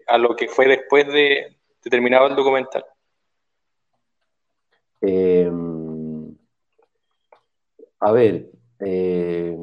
a 0.06 0.18
lo 0.18 0.34
que 0.34 0.48
fue 0.48 0.66
después 0.68 1.06
de, 1.06 1.58
terminado 1.82 2.28
el 2.28 2.36
documental? 2.36 2.84
Em, 5.00 6.34
a 8.00 8.12
ver, 8.12 8.50
eh, 8.80 9.54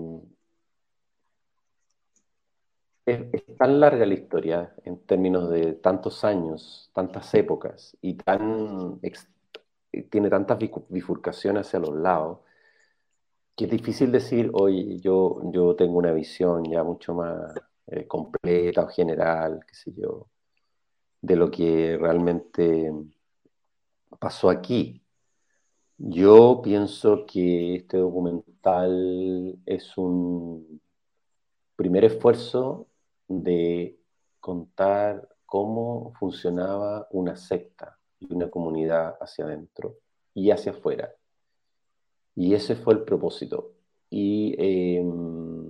es, 3.05 3.45
tan 3.57 3.79
larga 3.79 4.05
la 4.05 4.13
historia 4.13 4.73
en 4.83 4.97
términos 4.99 5.49
de 5.49 5.73
tantos 5.73 6.23
años, 6.23 6.89
tantas 6.93 7.33
épocas 7.33 7.97
y 8.01 8.15
tan 8.15 8.99
tiene 10.09 10.29
tantas 10.29 10.59
bifurcaciones 10.89 11.67
hacia 11.67 11.79
los 11.79 11.95
lados 11.95 12.39
que 13.55 13.65
es 13.65 13.71
difícil 13.71 14.11
decir, 14.11 14.51
oye, 14.53 14.99
yo, 14.99 15.41
yo 15.51 15.75
tengo 15.75 15.97
una 15.97 16.11
visión 16.11 16.65
ya 16.65 16.83
mucho 16.83 17.13
más 17.13 17.53
eh, 17.87 18.05
completa 18.07 18.83
o 18.83 18.87
general, 18.87 19.61
qué 19.67 19.75
sé 19.75 19.93
yo, 19.95 20.27
de 21.21 21.35
lo 21.37 21.49
que 21.51 21.97
realmente 21.97 22.91
pasó 24.19 24.49
aquí. 24.49 25.01
Yo 25.97 26.61
pienso 26.61 27.25
que 27.25 27.75
este 27.75 27.97
documental 27.97 29.57
es 29.65 29.97
un 29.97 30.81
primer 31.77 32.05
esfuerzo 32.05 32.87
de 33.27 33.97
contar 34.39 35.27
cómo 35.45 36.13
funcionaba 36.19 37.07
una 37.11 37.35
secta 37.35 37.97
y 38.19 38.33
una 38.33 38.49
comunidad 38.49 39.15
hacia 39.19 39.45
adentro 39.45 39.97
y 40.33 40.51
hacia 40.51 40.71
afuera. 40.71 41.13
Y 42.35 42.53
ese 42.53 42.75
fue 42.75 42.93
el 42.93 43.03
propósito. 43.03 43.71
Y 44.09 44.55
em, 44.57 45.65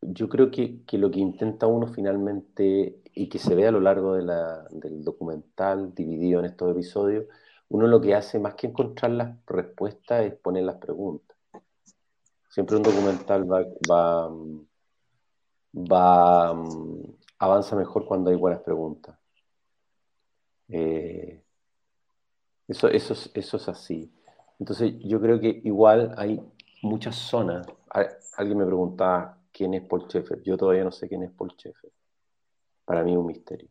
yo 0.00 0.28
creo 0.28 0.50
que, 0.50 0.82
lo 0.92 1.10
que 1.10 1.20
intenta 1.20 1.66
uno 1.66 1.86
finalmente, 1.86 3.00
y 3.14 3.28
que 3.28 3.38
se 3.38 3.54
ve 3.54 3.66
a 3.66 3.70
lo 3.70 3.80
largo 3.80 4.14
del 4.14 5.04
documental 5.04 5.94
dividido 5.94 6.40
en 6.40 6.46
estos 6.46 6.70
episodios, 6.70 7.26
uno 7.68 7.86
lo 7.86 8.00
que 8.00 8.14
hace 8.14 8.38
más 8.38 8.54
que 8.54 8.68
encontrar 8.68 9.12
las 9.12 9.36
respuestas 9.46 10.26
es 10.26 10.34
poner 10.34 10.64
las 10.64 10.76
preguntas. 10.76 11.33
Siempre 12.54 12.76
un 12.76 12.84
documental 12.84 13.50
va, 13.50 14.30
va, 15.74 16.54
avanza 17.40 17.74
mejor 17.74 18.06
cuando 18.06 18.30
hay 18.30 18.36
buenas 18.36 18.60
preguntas. 18.60 19.18
Eh, 20.68 21.42
eso, 22.68 22.86
eso, 22.86 23.14
eso 23.34 23.56
es 23.56 23.68
así. 23.68 24.08
Entonces 24.60 24.94
yo 25.00 25.20
creo 25.20 25.40
que 25.40 25.62
igual 25.64 26.14
hay 26.16 26.40
muchas 26.82 27.16
zonas. 27.16 27.66
Alguien 28.36 28.58
me 28.58 28.66
preguntaba 28.66 29.36
quién 29.50 29.74
es 29.74 29.82
Paul 29.88 30.02
Schaeffer. 30.02 30.40
Yo 30.44 30.56
todavía 30.56 30.84
no 30.84 30.92
sé 30.92 31.08
quién 31.08 31.24
es 31.24 31.32
Paul 31.32 31.50
Schaeffer. 31.56 31.90
Para 32.84 33.02
mí 33.02 33.10
es 33.10 33.18
un 33.18 33.26
misterio. 33.26 33.68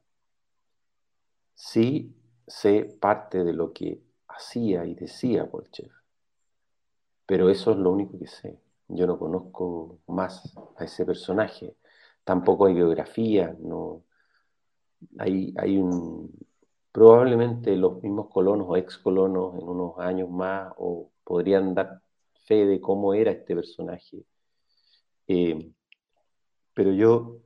Sí 1.56 2.14
sé 2.46 2.84
parte 3.00 3.46
de 3.46 3.54
lo 3.54 3.72
que 3.72 4.04
hacía 4.28 4.84
y 4.84 4.94
decía 4.94 5.50
Paul 5.50 5.68
Schaeffer, 5.68 6.04
pero 7.26 7.50
eso 7.50 7.72
es 7.72 7.78
lo 7.78 7.92
único 7.92 8.20
que 8.20 8.28
sé. 8.28 8.63
Yo 8.96 9.08
no 9.08 9.18
conozco 9.18 10.00
más 10.08 10.56
a 10.78 10.84
ese 10.86 11.06
personaje. 11.06 11.76
Tampoco 12.24 12.66
hay 12.66 12.74
biografía, 12.74 13.56
no. 13.60 14.04
Hay, 15.20 15.54
hay 15.58 15.78
un, 15.78 16.32
probablemente 16.92 17.76
los 17.76 18.02
mismos 18.02 18.30
colonos 18.30 18.68
o 18.70 18.78
ex 18.78 18.98
colonos 18.98 19.56
en 19.56 19.68
unos 19.68 20.00
años 20.00 20.30
más 20.30 20.74
o 20.78 21.10
podrían 21.24 21.74
dar 21.74 22.02
fe 22.46 22.66
de 22.66 22.80
cómo 22.80 23.14
era 23.14 23.32
este 23.32 23.56
personaje. 23.56 24.24
Eh, 25.28 25.72
pero 26.74 26.92
yo 26.92 27.38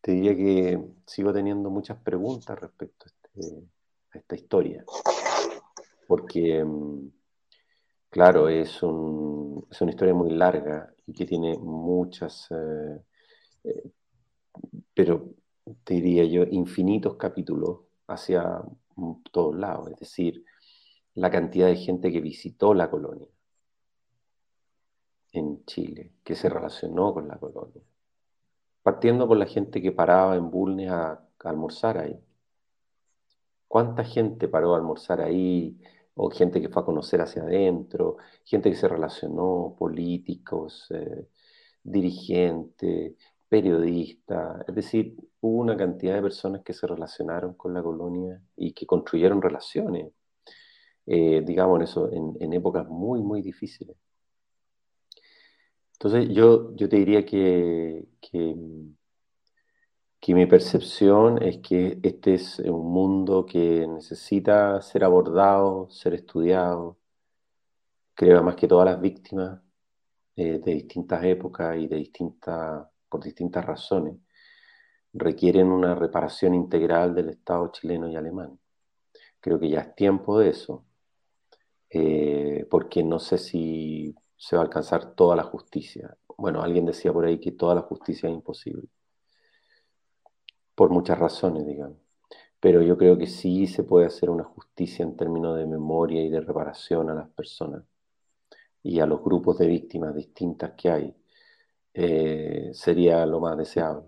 te 0.00 0.12
diría 0.12 0.36
que 0.36 0.80
sigo 1.06 1.32
teniendo 1.32 1.70
muchas 1.70 1.98
preguntas 1.98 2.58
respecto 2.58 3.06
a, 3.06 3.08
este, 3.08 3.68
esta 4.14 4.34
historia, 4.34 4.84
porque, 6.06 6.64
mm, 6.64 7.08
claro, 8.10 8.48
es, 8.48 8.82
un, 8.82 9.66
es, 9.70 9.80
una 9.80 9.90
historia 9.92 10.14
muy 10.14 10.30
larga 10.30 10.92
y 11.06 11.12
que 11.12 11.26
tiene 11.26 11.56
muchas, 11.58 12.48
eh, 12.50 13.00
eh, 13.64 13.90
pero 14.94 15.34
te 15.84 15.94
diría 15.94 16.24
yo, 16.24 16.44
infinitos 16.50 17.16
capítulos 17.16 17.80
hacia 18.06 18.62
todos 19.32 19.56
lados, 19.56 19.90
es 19.90 19.98
decir, 19.98 20.44
la 21.14 21.30
cantidad 21.30 21.66
de 21.68 21.76
gente 21.76 22.12
que 22.12 22.20
visitó 22.20 22.74
la 22.74 22.90
colonia 22.90 23.28
en 25.32 25.64
Chile, 25.64 26.12
que 26.24 26.34
se 26.34 26.48
relacionó 26.48 27.14
con 27.14 27.28
la 27.28 27.38
colonia, 27.38 27.82
partiendo 28.82 29.26
por 29.28 29.36
la 29.36 29.46
gente 29.46 29.80
que 29.80 29.92
paraba 29.92 30.36
en 30.36 30.50
Bulnes 30.50 30.90
a, 30.90 31.24
almorzar 31.44 31.98
ahí. 31.98 32.20
¿Cuánta 33.66 34.04
gente 34.04 34.48
paró 34.48 34.74
a 34.74 34.78
almorzar 34.78 35.20
ahí? 35.20 35.80
O 36.14 36.30
gente 36.30 36.60
que 36.60 36.68
fue 36.68 36.82
a 36.82 36.84
conocer 36.84 37.20
hacia 37.20 37.42
adentro, 37.42 38.16
gente 38.44 38.70
que 38.70 38.76
se 38.76 38.88
relacionó, 38.88 39.74
políticos, 39.78 40.86
eh, 40.90 41.28
dirigentes, 41.82 43.14
periodistas, 43.48 44.64
es 44.68 44.74
decir, 44.74 45.16
hubo 45.40 45.60
una 45.60 45.76
cantidad 45.76 46.14
de 46.14 46.22
personas 46.22 46.62
que 46.62 46.72
se 46.72 46.86
relacionaron 46.86 47.54
con 47.54 47.74
la 47.74 47.82
colonia 47.82 48.40
y 48.56 48.72
que 48.72 48.86
construyeron 48.86 49.42
relaciones, 49.42 50.12
eh, 51.06 51.42
digamos, 51.44 51.82
eso, 51.82 52.10
en, 52.12 52.52
épocas 52.52 52.88
muy, 52.88 53.20
muy 53.22 53.42
difíciles. 53.42 53.96
Entonces 55.94 56.28
yo, 56.30 56.74
yo 56.76 56.88
te 56.88 56.96
diría 56.96 57.24
que, 57.26 58.04
que, 58.20 58.56
que, 60.20 60.34
mi 60.34 60.46
percepción 60.46 61.42
es 61.42 61.58
que 61.58 61.98
este 62.02 62.34
es 62.34 62.58
un 62.60 62.92
mundo 62.92 63.46
que 63.46 63.86
necesita 63.86 64.80
ser 64.82 65.04
abordado, 65.04 65.88
ser 65.90 66.14
estudiado. 66.14 66.98
Creo 68.14 68.42
más 68.42 68.56
que 68.56 68.68
todas 68.68 68.86
las 68.86 69.00
víctimas 69.00 69.60
eh, 70.36 70.58
de 70.58 70.72
distintas 70.74 71.24
épocas 71.24 71.76
y 71.78 71.88
de 71.88 71.96
distintas, 71.96 72.86
por 73.08 73.22
distintas 73.22 73.64
razones 73.64 74.16
requieren 75.12 75.68
una 75.68 75.94
reparación 75.94 76.54
integral 76.54 77.14
del 77.14 77.30
Estado 77.30 77.70
chileno 77.72 78.08
y 78.08 78.16
alemán. 78.16 78.58
Creo 79.40 79.58
que 79.58 79.70
ya 79.70 79.80
es 79.80 79.94
tiempo 79.94 80.38
de 80.38 80.50
eso, 80.50 80.84
eh, 81.90 82.66
porque 82.70 83.02
no 83.02 83.18
sé 83.18 83.38
si 83.38 84.14
se 84.36 84.56
va 84.56 84.62
a 84.62 84.64
alcanzar 84.66 85.14
toda 85.14 85.36
la 85.36 85.44
justicia. 85.44 86.16
Bueno, 86.36 86.62
alguien 86.62 86.86
decía 86.86 87.12
por 87.12 87.24
ahí 87.26 87.40
que 87.40 87.52
toda 87.52 87.74
la 87.74 87.82
justicia 87.82 88.28
es 88.28 88.34
imposible, 88.34 88.88
por 90.80 90.88
muchas 90.88 91.18
razones, 91.18 91.66
digamos. 91.66 91.98
Pero 92.58 92.80
yo 92.80 92.96
creo 92.96 93.18
que 93.18 93.26
sí 93.26 93.66
se 93.66 93.84
puede 93.84 94.06
hacer 94.06 94.30
una 94.30 94.44
justicia 94.44 95.02
en 95.02 95.14
términos 95.14 95.58
de 95.58 95.66
memoria 95.66 96.22
y 96.22 96.30
de 96.30 96.40
reparación 96.40 97.10
a 97.10 97.14
las 97.14 97.28
personas 97.28 97.84
y 98.82 98.98
a 99.00 99.04
los 99.04 99.22
grupos 99.22 99.58
de 99.58 99.66
víctimas 99.66 100.14
distintas 100.14 100.72
que 100.78 100.90
hay. 100.90 101.14
Eh, 101.92 102.70
sería 102.72 103.26
lo 103.26 103.40
más 103.40 103.58
deseable. 103.58 104.06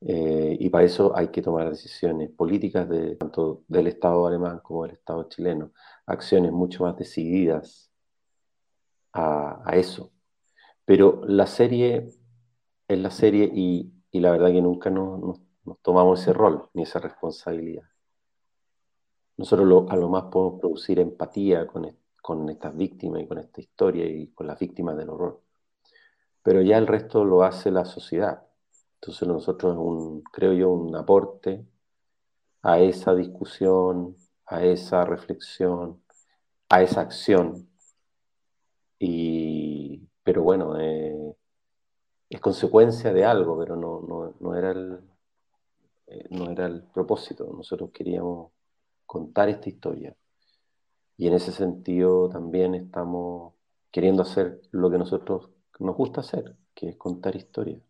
Eh, 0.00 0.56
y 0.58 0.70
para 0.70 0.84
eso 0.86 1.14
hay 1.14 1.28
que 1.28 1.42
tomar 1.42 1.68
decisiones 1.68 2.30
políticas 2.30 2.88
de, 2.88 3.16
tanto 3.16 3.64
del 3.68 3.88
Estado 3.88 4.26
alemán 4.26 4.60
como 4.62 4.84
del 4.84 4.92
Estado 4.92 5.28
chileno, 5.28 5.72
acciones 6.06 6.50
mucho 6.50 6.84
más 6.84 6.96
decididas 6.96 7.92
a, 9.12 9.70
eso. 9.74 10.12
Pero 10.86 11.20
la 11.26 11.46
serie 11.46 12.08
es 12.88 12.98
la 12.98 13.10
serie 13.10 13.50
y, 13.54 13.92
la 14.12 14.30
verdad 14.32 14.50
que 14.50 14.62
nunca 14.62 14.88
nos, 14.88 15.40
tomamos 15.82 16.20
ese 16.20 16.32
rol 16.32 16.68
ni 16.74 16.82
esa 16.82 16.98
responsabilidad. 17.00 17.84
Nosotros 19.36 19.86
a 19.90 19.96
lo 19.96 20.08
más 20.08 20.24
podemos 20.24 20.60
producir 20.60 20.98
empatía 20.98 21.66
con, 21.66 21.86
con 22.20 22.48
estas 22.48 22.76
víctimas 22.76 23.22
y 23.22 23.26
con 23.26 23.38
esta 23.38 23.60
historia 23.60 24.06
y 24.06 24.28
con 24.28 24.46
las 24.46 24.58
víctimas 24.58 24.96
del 24.96 25.10
horror. 25.10 25.40
Pero 26.42 26.62
ya 26.62 26.78
el 26.78 26.86
resto 26.86 27.24
lo 27.24 27.42
hace 27.42 27.70
la 27.70 27.84
sociedad 27.84 28.48
entonces 29.00 29.28
nosotros, 29.28 29.76
un, 29.78 30.22
creo 30.22 30.52
yo, 30.52 30.70
un 30.70 30.94
aporte 30.96 31.64
a 32.62 32.80
esa 32.80 33.14
discusión, 33.14 34.16
a 34.46 34.64
esa 34.64 35.04
reflexión, 35.04 36.02
a 36.68 36.82
esa 36.82 37.02
acción. 37.02 37.68
Y, 38.98 40.08
pero 40.24 40.42
bueno, 40.42 40.78
eh, 40.80 41.36
es 42.30 42.40
consecuencia 42.40 43.12
de 43.12 43.24
algo, 43.24 43.58
pero 43.58 43.76
no, 43.76 44.34
no, 44.40 44.54
era 44.56 44.72
el, 44.72 45.00
eh, 46.10 46.26
no 46.30 46.50
era 46.50 46.66
el 46.66 46.82
propósito. 46.82 47.50
Nosotros 47.54 47.90
queríamos 47.92 48.52
contar 49.06 49.48
esta 49.48 49.68
historia. 49.68 50.14
Y 51.16 51.26
en 51.26 51.34
ese 51.34 51.52
sentido 51.52 52.28
también 52.28 52.74
estamos 52.74 53.54
queriendo 53.90 54.22
hacer 54.22 54.60
lo 54.70 54.90
que 54.90 54.98
nosotros 54.98 55.50
nos 55.80 55.96
gusta 55.96 56.20
hacer, 56.20 56.54
que 56.74 56.90
es 56.90 56.96
contar 56.96 57.34
historias. 57.36 57.82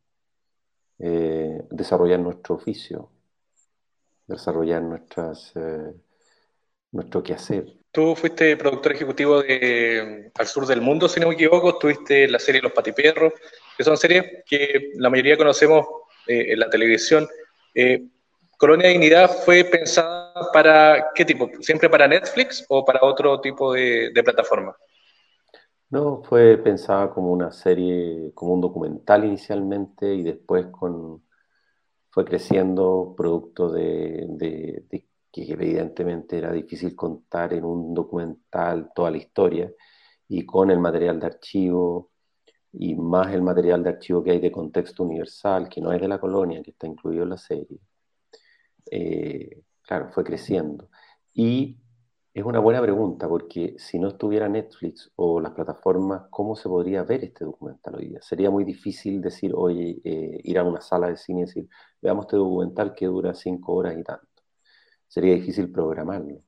Eh, 0.99 1.63
desarrollar 1.71 2.19
nuestro 2.19 2.57
oficio, 2.57 3.11
desarrollar 4.27 4.83
nuestras, 4.83 5.53
eh, 5.55 5.95
nuestro 6.93 7.23
quehacer. 7.23 7.77
Tú 7.93 8.15
fuiste 8.17 8.57
productor 8.57 8.93
ejecutivo 8.93 9.43
de 9.43 10.31
Al 10.35 10.47
Sur 10.47 10.67
del 10.67 10.81
Mundo, 10.81 11.09
si 11.09 11.21
no 11.21 11.29
me 11.29 11.35
equivoco, 11.35 11.79
tuviste 11.79 12.29
la 12.29 12.39
serie 12.39 12.61
Los 12.61 12.73
Patipierros, 12.73 13.33
que 13.77 13.85
son 13.85 13.97
series 13.97 14.45
que 14.45 14.93
la 14.95 15.09
mayoría 15.09 15.37
conocemos 15.37 15.87
eh, 16.27 16.53
en 16.53 16.59
la 16.59 16.69
televisión. 16.69 17.29
¿Colonia 18.59 18.89
Dignidad 18.89 19.31
fue 19.45 19.63
pensada 19.65 20.35
para 20.53 21.13
qué 21.15 21.25
tipo? 21.25 21.49
¿Siempre 21.61 21.89
para 21.89 22.09
Netflix 22.09 22.67
o 22.69 22.85
para 22.85 23.05
otro 23.05 23.41
tipo 23.41 23.73
de, 23.73 24.11
plataforma? 24.25 24.77
No, 25.91 26.23
fue 26.25 26.59
pensada 26.59 27.09
como 27.11 27.33
una 27.33 27.53
serie, 27.53 28.33
como 28.35 28.55
un 28.55 28.61
documental 28.61 29.25
inicialmente 29.25 30.13
y 30.13 30.25
después 30.25 30.67
fue 32.11 32.25
creciendo 32.25 33.15
producto 33.17 33.71
de, 33.71 34.85
que 35.31 35.53
evidentemente 35.53 36.37
era 36.37 36.51
difícil 36.51 36.97
contar 36.97 37.53
en 37.53 37.65
un 37.65 37.95
documental 37.95 38.91
toda 38.93 39.13
la 39.13 39.19
historia 39.19 39.73
y 40.27 40.45
con 40.45 40.73
el 40.73 40.81
material 40.81 41.21
de 41.21 41.27
archivo 41.27 42.11
y 42.73 42.95
más 42.95 43.33
el 43.33 43.43
material 43.43 43.83
de 43.83 43.91
archivo 43.91 44.23
que 44.23 44.33
hay 44.33 44.41
de 44.41 44.53
contexto 44.53 45.05
universal, 45.05 45.69
que 45.69 45.81
no 45.81 45.93
es 45.93 46.01
de 46.01 46.09
la 46.09 46.19
colonia, 46.21 46.63
que 46.63 46.73
está 46.73 46.87
incluido 46.87 47.25
en 47.25 47.31
la 47.31 47.39
serie. 47.39 47.79
Eh, 48.91 49.63
claro, 49.83 50.11
fue 50.11 50.25
creciendo. 50.25 50.89
Y 51.35 51.79
es 52.35 52.45
una 52.45 52.61
buena 52.61 52.81
pregunta, 52.81 53.29
porque 53.29 53.75
si 53.79 53.99
no 53.99 54.09
estuviera 54.09 54.49
Netflix 54.49 55.11
o 55.17 55.41
las 55.41 55.53
plataformas, 55.53 56.23
¿cómo 56.31 56.55
se 56.57 56.69
podría 56.69 57.03
ver 57.03 57.25
este 57.25 57.45
documental 57.45 57.97
hoy 57.97 58.09
día? 58.09 58.23
Sería 58.23 58.51
muy 58.51 58.65
difícil 58.65 59.21
decir, 59.21 59.53
oye, 59.55 60.01
eh, 60.05 60.41
ir 60.45 60.59
a 60.59 60.65
una 60.65 60.81
sala 60.81 61.09
de 61.09 61.17
cine 61.17 61.41
y 61.41 61.45
decir, 61.47 61.69
veamos 62.01 62.27
este 62.27 62.37
documental 62.37 62.95
que 62.95 63.07
dura 63.07 63.35
cinco 63.35 63.75
horas 63.75 63.97
y 63.99 64.05
tanto. 64.05 64.27
Sería 65.09 65.35
difícil 65.35 65.73
programarlo. 65.73 66.43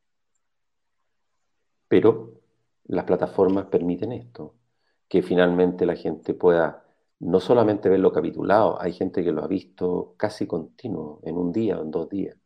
Pero 1.88 2.40
las 2.85 3.04
plataformas 3.04 3.66
permiten 3.66 4.12
esto, 4.12 4.54
que 5.11 5.23
finalmente 5.23 5.85
la 5.85 5.96
gente 5.96 6.35
pueda 6.35 6.85
no 7.18 7.40
solamente 7.40 7.88
verlo 7.88 8.12
capitulado, 8.12 8.81
hay 8.81 8.92
gente 8.92 9.25
que 9.25 9.33
lo 9.33 9.42
ha 9.42 9.49
visto 9.49 10.14
casi 10.16 10.46
continuo, 10.46 11.18
en 11.25 11.37
un 11.37 11.51
día 11.51 11.79
o 11.79 11.83
en 11.83 11.90
dos 11.90 12.09
días. 12.09 12.37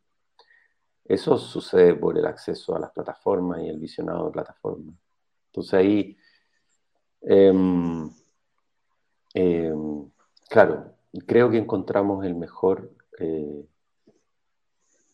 Eso 1.04 1.36
sucede 1.36 1.94
por 1.94 2.16
el 2.16 2.24
acceso 2.24 2.74
a 2.74 2.78
las 2.78 2.90
plataformas 2.90 3.60
y 3.60 3.68
el 3.68 3.78
visionado 3.78 4.24
de 4.24 4.32
plataformas. 4.32 4.96
Entonces 5.48 5.74
ahí, 5.74 6.16
em, 7.20 8.10
em, 9.34 10.10
claro, 10.48 10.94
creo 11.26 11.50
que 11.50 11.58
encontramos 11.58 12.24
el 12.24 12.34
mejor 12.34 12.90
eh, 13.18 13.66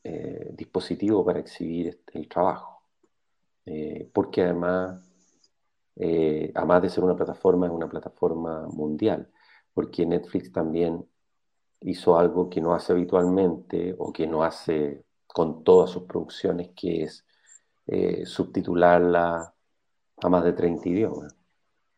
eh, 0.04 0.50
dispositivo 0.52 1.24
para 1.24 1.40
exhibir 1.40 1.88
este, 1.88 2.16
el 2.16 2.28
trabajo, 2.28 2.84
eh, 3.66 4.08
porque 4.14 4.42
además 4.42 5.09
eh, 6.02 6.50
además 6.54 6.80
de 6.80 6.88
ser 6.88 7.04
una 7.04 7.14
plataforma, 7.14 7.66
es 7.66 7.72
una 7.72 7.88
plataforma 7.88 8.66
mundial, 8.68 9.28
porque 9.74 10.06
Netflix 10.06 10.50
también 10.50 11.04
hizo 11.80 12.18
algo 12.18 12.48
que 12.48 12.62
no 12.62 12.74
hace 12.74 12.94
habitualmente 12.94 13.94
o 13.98 14.10
que 14.10 14.26
no 14.26 14.42
hace 14.42 15.04
con 15.26 15.62
todas 15.62 15.90
sus 15.90 16.04
producciones, 16.04 16.70
que 16.74 17.02
es 17.02 17.26
eh, 17.86 18.24
subtitularla 18.24 19.52
a 20.22 20.28
más 20.30 20.44
de 20.44 20.54
30 20.54 20.88
idiomas, 20.88 21.36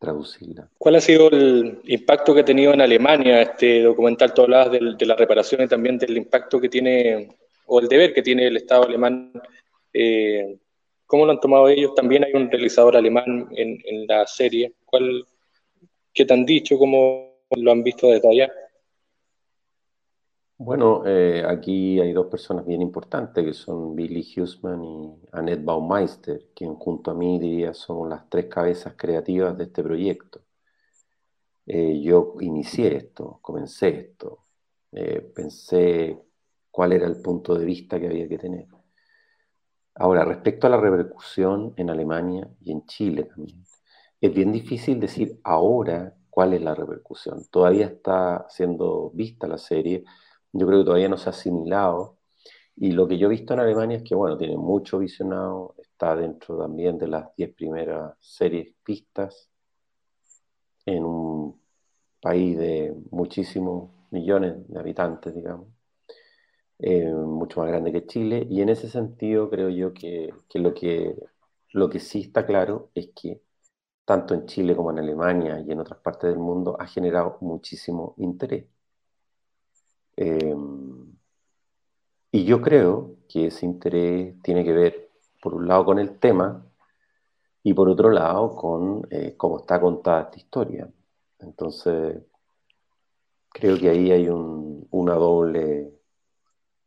traducirla. 0.01 0.69
¿Cuál 0.79 0.97
ha 0.97 1.01
sido 1.01 1.31
el 1.31 1.81
impacto 1.85 2.35
que 2.35 2.41
ha 2.41 2.45
tenido 2.45 2.75
en 2.75 2.81
Alemania 2.81 3.41
este 3.43 3.83
documental? 3.83 4.35
Tú 4.35 4.43
hablabas 4.43 4.73
de, 4.73 5.07
la 5.07 5.15
reparación 5.15 5.63
y 5.63 5.69
también 5.69 5.97
del 5.97 6.17
impacto 6.17 6.61
que 6.61 6.69
tiene, 6.69 7.37
o 7.67 7.79
el 7.79 7.87
deber 7.87 8.13
que 8.13 8.23
tiene 8.23 8.49
el 8.49 8.57
Estado 8.57 8.83
alemán. 8.83 9.33
Eh, 9.93 10.59
¿Cómo 11.13 11.27
lo 11.27 11.33
han 11.33 11.41
tomado 11.41 11.69
ellos? 11.69 11.95
También 11.95 12.25
hay 12.25 12.33
un 12.33 12.51
realizador 12.51 12.97
alemán 12.97 13.47
en, 13.51 14.07
la 14.07 14.27
serie. 14.27 14.77
¿Cuál, 14.87 15.27
¿Qué 16.11 16.25
te 16.25 16.33
han 16.33 16.47
dicho? 16.47 16.79
¿Cómo 16.79 17.35
lo 17.55 17.71
han 17.71 17.83
visto 17.83 18.09
desde 18.09 18.31
allá? 18.31 18.51
Bueno, 20.57 21.03
eh, 21.05 21.45
aquí 21.47 22.01
hay 22.01 22.15
dos 22.15 22.29
personas 22.29 22.65
bien 22.65 22.81
importantes 22.81 23.45
que 23.45 23.53
son 23.53 23.95
Billy 23.95 24.27
Huseman 24.35 24.83
y 24.83 25.13
Annette 25.33 25.63
Baumeister, 25.63 26.47
quien 26.55 26.77
junto 26.77 27.11
a 27.11 27.15
mí 27.15 27.39
diría 27.39 27.75
son 27.75 28.09
las 28.09 28.27
tres 28.31 28.47
cabezas 28.47 28.95
creativas 28.97 29.55
de 29.59 29.65
este 29.65 29.83
proyecto. 29.83 30.41
Eh, 31.67 32.01
yo 32.01 32.37
inicié 32.41 32.97
esto, 32.97 33.39
comencé 33.43 33.89
esto, 33.89 34.47
eh, 34.93 35.21
pensé 35.21 36.19
cuál 36.71 36.95
era 36.95 37.07
el 37.07 37.21
punto 37.21 37.55
de 37.55 37.67
vista 37.67 38.01
que 38.01 38.07
había 38.07 38.27
que 38.27 38.39
tener. 38.39 38.67
Ahora, 39.95 40.25
respecto 40.25 40.67
a 40.67 40.71
la 40.71 40.79
repercusión 40.79 41.75
en 41.77 41.91
Alemania 41.91 42.49
y 42.61 42.73
en 42.73 42.87
Chile 42.87 43.25
también, 43.25 43.65
es 44.21 44.35
bien 44.35 44.53
difícil 44.53 45.01
decir 45.01 45.41
ahora 45.45 46.15
cuál 46.31 46.55
es 46.55 46.63
la 46.63 46.75
repercusión. 46.75 47.45
Todavía 47.51 47.87
está 47.87 48.47
siendo 48.49 49.11
vista 49.15 49.47
la 49.47 49.59
serie 49.59 50.05
yo 50.53 50.67
creo 50.67 50.81
que 50.81 50.85
todavía 50.85 51.09
no 51.09 51.17
se 51.19 51.29
ha 51.29 51.33
asimilado. 51.33 52.19
Y 52.77 52.93
lo 52.93 53.09
que 53.09 53.19
yo 53.19 53.27
he 53.27 53.31
visto 53.31 53.55
en 53.55 53.61
Alemania 53.61 53.99
es 53.99 54.03
que, 54.05 54.15
bueno, 54.15 54.37
tiene 54.39 54.57
mucho 54.57 54.99
visionado, 54.99 55.75
está 55.79 56.17
dentro 56.17 56.59
también 56.59 56.99
de 56.99 57.09
las 57.09 57.35
10 57.37 57.55
primeras 57.55 58.15
series 58.21 58.75
pistas 58.85 59.51
en 60.87 61.05
un 61.05 61.61
país 62.21 62.59
de 62.59 62.95
muchísimos 63.11 63.91
millones 64.11 64.69
de 64.69 64.79
habitantes, 64.79 65.35
digamos, 65.35 65.69
eh, 66.83 67.07
mucho 67.13 67.61
más 67.61 67.69
grande 67.71 67.93
que 67.93 68.07
Chile. 68.07 68.47
Y 68.51 68.61
en 68.63 68.69
ese 68.69 68.89
sentido 68.89 69.51
creo 69.51 69.69
yo 69.71 69.95
que, 69.95 70.35
lo 70.55 70.75
que 70.75 71.17
lo 71.73 71.89
que 71.91 72.01
sí 72.01 72.21
está 72.23 72.47
claro 72.47 72.91
es 72.95 73.11
que 73.15 73.43
tanto 74.05 74.35
en 74.35 74.47
Chile 74.47 74.77
como 74.77 74.91
en 74.93 74.99
Alemania 75.01 75.61
y 75.61 75.73
en 75.73 75.81
otras 75.81 76.01
partes 76.01 76.31
del 76.31 76.39
mundo 76.39 76.77
ha 76.81 76.87
generado 76.87 77.39
muchísimo 77.41 78.15
interés. 78.19 78.67
Em, 80.17 81.13
y 82.31 82.45
yo 82.45 82.61
creo 82.63 83.17
que 83.29 83.47
ese 83.47 83.67
interés 83.67 84.41
tiene 84.43 84.65
que 84.65 84.73
ver, 84.73 85.11
por 85.41 85.55
un 85.55 85.69
lado, 85.69 85.85
con 85.85 85.99
el 85.99 86.19
tema 86.19 86.65
y 87.63 87.75
por 87.75 87.89
otro 87.89 88.11
lado, 88.11 88.55
con 88.57 89.07
eh, 89.11 89.35
cómo 89.37 89.59
está 89.61 89.81
contada 89.81 90.23
esta 90.23 90.39
historia. 90.39 90.91
Entonces, 91.41 92.23
creo 93.51 93.79
que 93.79 93.89
ahí 93.91 94.11
hay 94.13 94.29
un, 94.29 94.87
una 94.91 95.15
doble 95.15 96.02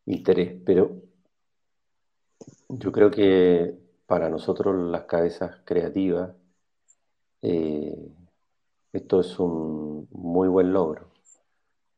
interés, 0.06 0.56
pero 0.66 1.02
yo 2.70 2.92
creo 2.92 3.12
que 3.12 3.76
para 4.06 4.30
nosotros 4.30 4.76
las 4.92 5.06
cabezas 5.06 5.62
creativas, 5.66 6.36
eh, 7.42 7.96
esto 8.94 9.20
es 9.22 9.40
un 9.40 10.08
muy 10.12 10.48
buen 10.48 10.74
logro. 10.74 11.10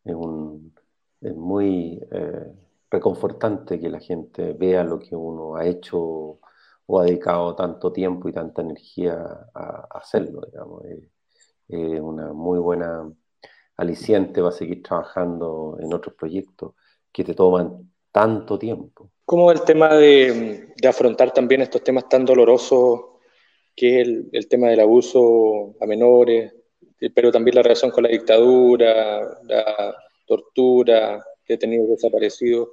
Es 0.04 0.16
un, 0.16 0.74
es 1.22 1.36
muy 1.36 2.02
eh, 2.12 2.54
reconfortante 2.90 3.80
que 3.80 3.90
la 3.90 4.00
gente 4.00 4.54
vea 4.54 4.84
lo 4.84 5.00
que 5.00 5.16
uno 5.16 5.56
ha 5.56 5.66
hecho 5.66 6.40
o 6.88 7.00
ha 7.00 7.04
dedicado 7.06 7.56
tanto 7.56 7.92
tiempo 7.92 8.30
y 8.30 8.34
tanta 8.34 8.62
energía 8.62 9.50
a, 9.54 9.88
hacerlo, 9.92 10.42
digamos. 10.46 10.84
Es 11.68 12.00
una 12.02 12.34
muy 12.34 12.60
buena 12.60 13.12
aliciente 13.78 14.42
va 14.42 14.50
a 14.50 14.52
seguir 14.52 14.84
trabajando 14.84 15.78
en 15.80 15.94
otros 15.94 16.16
proyectos 16.16 16.74
que 17.12 17.24
te 17.24 17.34
toman 17.34 17.92
tanto 18.18 18.58
tiempo. 18.58 19.12
¿Cómo 19.26 19.52
el 19.52 19.62
tema 19.62 19.96
de, 19.96 20.74
afrontar 20.90 21.32
también 21.32 21.62
estos 21.62 21.84
temas 21.84 22.10
tan 22.10 22.26
dolorosos, 22.26 23.02
que 23.76 24.02
es 24.02 24.08
el, 24.08 24.30
el, 24.32 24.48
tema 24.48 24.70
del 24.70 24.80
abuso 24.80 25.76
a 25.80 25.86
menores, 25.86 26.52
pero 27.14 27.32
también 27.32 27.54
la 27.54 27.62
relación 27.62 27.92
con 27.92 28.06
la 28.06 28.10
dictadura, 28.10 29.22
la, 29.44 29.96
tortura, 30.26 31.24
detenidos 31.48 31.90
desaparecidos. 31.90 32.70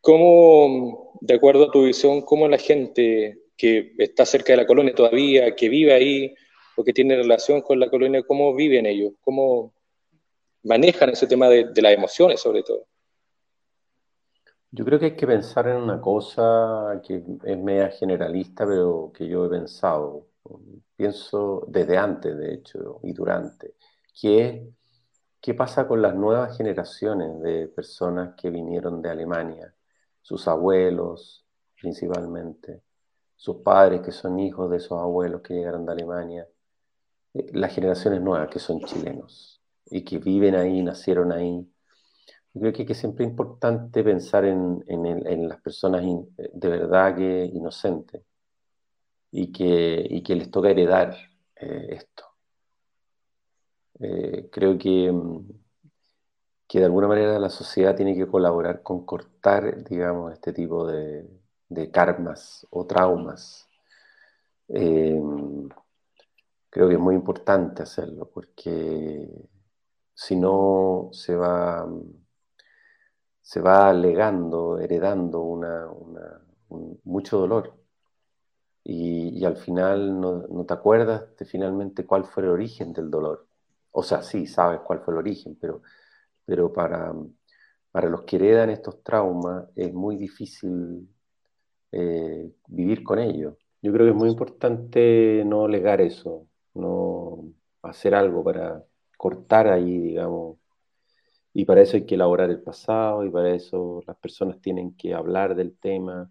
¿Cómo, 0.00 1.18
de 1.20 1.34
acuerdo 1.34 1.64
a 1.64 1.72
tu 1.72 1.84
visión, 1.84 2.22
cómo 2.22 2.46
la 2.46 2.58
gente 2.58 3.40
que 3.56 3.92
está 3.98 4.24
cerca 4.24 4.52
de 4.52 4.58
la 4.58 4.66
colonia 4.66 4.94
todavía, 4.94 5.56
que 5.56 5.68
vive 5.68 5.94
ahí 5.94 6.32
o 6.76 6.84
que 6.84 6.92
tiene 6.92 7.16
relación 7.16 7.60
con 7.60 7.80
la 7.80 7.90
colonia, 7.90 8.22
cómo 8.22 8.54
viven 8.54 8.86
ellos? 8.86 9.14
¿Cómo 9.20 9.74
manejan 10.62 11.10
ese 11.10 11.26
tema 11.26 11.48
de, 11.48 11.66
las 11.82 11.92
emociones, 11.92 12.40
sobre 12.40 12.62
todo? 12.62 12.86
Yo 14.70 14.84
creo 14.84 14.98
que 14.98 15.06
hay 15.06 15.16
que 15.16 15.26
pensar 15.26 15.68
en 15.68 15.76
una 15.78 16.00
cosa 16.00 17.00
que 17.06 17.22
es 17.44 17.58
media 17.58 17.90
generalista, 17.90 18.66
pero 18.66 19.10
que 19.14 19.26
yo 19.26 19.46
he 19.46 19.48
pensado, 19.50 20.28
pienso 20.96 21.64
desde 21.68 21.96
antes, 21.96 22.36
de 22.36 22.54
hecho, 22.54 23.00
y 23.02 23.12
durante, 23.12 23.74
que 24.20 24.48
es 24.48 24.62
¿Qué 25.40 25.54
pasa 25.54 25.86
con 25.88 26.02
las 26.02 26.14
nuevas 26.14 26.56
generaciones 26.56 27.40
de 27.42 27.68
personas 27.68 28.34
que 28.36 28.50
vinieron 28.50 29.02
de 29.02 29.10
Alemania? 29.10 29.74
Sus 30.22 30.48
abuelos, 30.48 31.46
principalmente, 31.80 32.82
sus 33.36 33.58
padres 33.58 34.02
que 34.02 34.12
son 34.12 34.38
hijos 34.40 34.70
de 34.70 34.78
esos 34.78 35.00
abuelos 35.00 35.42
que 35.42 35.54
llegaron 35.54 35.86
de 35.86 35.92
Alemania, 35.92 36.48
eh, 37.34 37.46
las 37.54 37.74
generaciones 37.74 38.20
nuevas 38.20 38.48
que 38.48 38.58
son 38.58 38.80
chilenos 38.82 39.62
y 39.86 40.04
que 40.04 40.18
viven 40.18 40.54
ahí, 40.56 40.82
nacieron 40.82 41.32
ahí. 41.32 41.66
Yo 42.54 42.60
creo 42.60 42.72
que, 42.72 42.92
es 42.92 42.98
siempre 42.98 43.24
importante 43.24 44.02
pensar 44.02 44.44
en, 44.44 44.82
las 45.48 45.60
personas 45.60 46.02
de 46.02 46.68
verdad 46.68 47.16
que 47.16 47.44
inocentes 47.52 48.22
y 49.30 49.52
que, 49.52 50.22
que 50.24 50.34
les 50.34 50.50
toca 50.50 50.70
heredar 50.70 51.16
eh, 51.56 51.86
esto. 51.90 52.24
Eh, 54.00 54.48
creo 54.50 54.78
que, 54.78 55.10
mm, 55.12 55.40
que 56.68 56.78
de 56.78 56.84
alguna 56.84 57.08
manera 57.08 57.38
la 57.38 57.50
sociedad 57.50 57.96
tiene 57.96 58.14
que 58.14 58.26
colaborar 58.26 58.82
con 58.82 59.04
cortar, 59.04 59.84
digamos, 59.84 60.32
este 60.32 60.52
tipo 60.52 60.86
de, 60.86 61.28
karmas 61.92 62.66
o 62.70 62.86
traumas. 62.86 63.68
Eh, 64.68 65.20
creo 66.70 66.88
que 66.88 66.94
es 66.94 67.00
muy 67.00 67.14
importante 67.14 67.82
hacerlo 67.82 68.30
porque 68.32 69.28
si 70.14 70.36
no 70.36 71.08
se 71.12 71.34
va, 71.36 71.88
se 73.48 73.60
va 73.62 73.94
legando, 73.94 74.78
heredando 74.78 75.40
una, 75.40 75.88
mucho 77.04 77.38
dolor. 77.38 77.72
Y, 78.84 79.42
al 79.44 79.56
final 79.56 80.20
no, 80.20 80.46
no, 80.48 80.66
te 80.66 80.74
acuerdas 80.74 81.34
de 81.38 81.46
finalmente 81.46 82.04
cuál 82.04 82.24
fue 82.26 82.42
el 82.42 82.50
origen 82.50 82.92
del 82.92 83.10
dolor. 83.10 83.46
O 83.90 84.02
sea, 84.02 84.22
sí, 84.22 84.46
sabes 84.46 84.80
cuál 84.80 85.00
fue 85.00 85.14
el 85.14 85.18
origen, 85.20 85.56
pero, 85.58 85.80
pero 86.44 86.72
para, 86.74 87.14
para 87.90 88.10
los 88.10 88.22
que 88.24 88.36
heredan 88.36 88.68
estos 88.68 89.02
traumas 89.02 89.64
es 89.76 89.94
muy 89.94 90.16
difícil 90.16 91.08
eh, 91.92 92.52
vivir 92.66 93.02
con 93.02 93.18
ellos. 93.18 93.54
Yo 93.80 93.92
creo 93.94 94.06
que 94.06 94.10
es 94.12 94.16
muy 94.16 94.28
importante 94.28 95.42
no 95.46 95.68
legar 95.68 96.02
eso, 96.02 96.46
no 96.74 97.50
hacer 97.82 98.14
algo 98.14 98.44
para 98.44 98.84
cortar 99.16 99.68
ahí, 99.68 99.98
digamos. 99.98 100.58
Y 101.54 101.64
para 101.64 101.82
eso 101.82 101.96
hay 101.96 102.06
que 102.06 102.14
elaborar 102.14 102.50
el 102.50 102.62
pasado 102.62 103.24
y 103.24 103.30
para 103.30 103.54
eso 103.54 104.02
las 104.06 104.16
personas 104.16 104.60
tienen 104.60 104.94
que 104.96 105.14
hablar 105.14 105.54
del 105.54 105.76
tema 105.76 106.30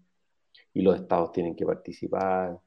y 0.72 0.82
los 0.82 0.96
estados 0.96 1.32
tienen 1.32 1.56
que 1.56 1.66
participar. 1.66 2.60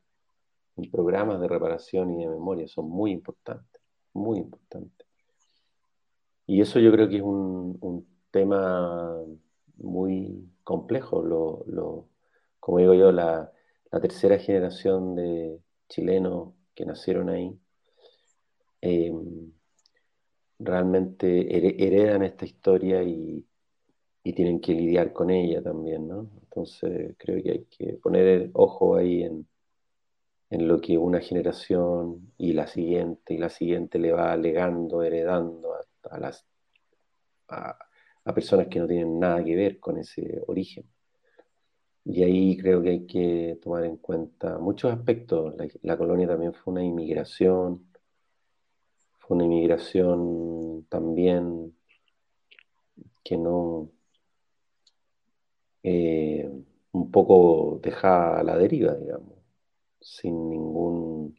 en 0.78 0.92
programas 0.92 1.40
de 1.42 1.48
reparación 1.48 2.12
y 2.12 2.24
de 2.24 2.30
memoria 2.30 2.68
son 2.68 2.90
muy 2.90 3.12
importantes 3.12 3.82
muy 4.14 4.40
importante. 4.40 5.06
Y 6.48 6.62
eso 6.62 6.80
yo 6.80 6.92
creo 6.92 7.08
que 7.10 7.18
es 7.18 7.22
un, 7.22 8.08
tema 8.32 9.14
muy 9.78 10.50
complejo. 10.64 11.22
Lo, 11.22 12.08
como 12.60 12.78
digo 12.80 12.94
yo, 12.94 13.12
la, 13.12 13.52
tercera 14.02 14.38
generación 14.38 15.16
de 15.16 15.60
chilenos 15.90 16.54
que 16.74 16.86
nacieron 16.86 17.30
ahí 17.30 17.60
em, 18.80 19.52
realmente 20.64 21.56
heredan 21.56 22.24
esta 22.24 22.46
historia 22.46 23.04
y, 23.04 23.46
tienen 24.36 24.62
que 24.62 24.74
lidiar 24.74 25.14
con 25.14 25.30
ella 25.32 25.62
también, 25.64 26.08
¿no? 26.08 26.30
Entonces 26.44 27.16
creo 27.18 27.42
que 27.44 27.52
hay 27.52 27.66
que 27.66 27.94
poner 27.94 28.28
el 28.28 28.52
ojo 28.54 28.96
ahí 28.96 29.24
en, 29.24 29.48
en 30.52 30.68
lo 30.68 30.82
que 30.82 30.98
una 30.98 31.22
generación 31.22 32.34
y 32.38 32.54
la 32.54 32.68
siguiente 32.68 33.34
y 33.34 33.38
la 33.38 33.50
siguiente 33.50 33.98
le 33.98 34.12
va 34.12 34.36
legando, 34.36 35.02
heredando 35.02 35.74
a, 36.10 36.20
las, 36.20 36.46
a, 37.48 37.78
personas 38.36 38.68
que 38.68 38.80
no 38.80 38.88
tienen 38.88 39.18
nada 39.18 39.44
que 39.44 39.56
ver 39.56 39.80
con 39.80 39.98
ese 39.98 40.42
origen. 40.48 40.86
Y 42.04 42.24
ahí 42.24 42.58
creo 42.58 42.82
que 42.82 42.90
hay 42.90 43.06
que 43.06 43.60
tomar 43.62 43.86
en 43.86 43.96
cuenta 43.98 44.58
muchos 44.58 44.92
aspectos. 44.92 45.56
La, 45.84 45.98
colonia 45.98 46.28
también 46.28 46.54
fue 46.54 46.74
una 46.74 46.84
inmigración, 46.84 47.88
una 49.32 49.46
inmigración 49.46 50.86
también 50.90 51.76
que 53.24 53.38
no, 53.38 53.92
eh, 55.84 56.50
un 56.92 57.12
poco 57.12 57.80
dejada 57.82 58.40
a 58.40 58.44
la 58.44 58.58
deriva, 58.58 58.94
digamos 58.96 59.42
sin 60.02 60.50
ningún 60.50 61.38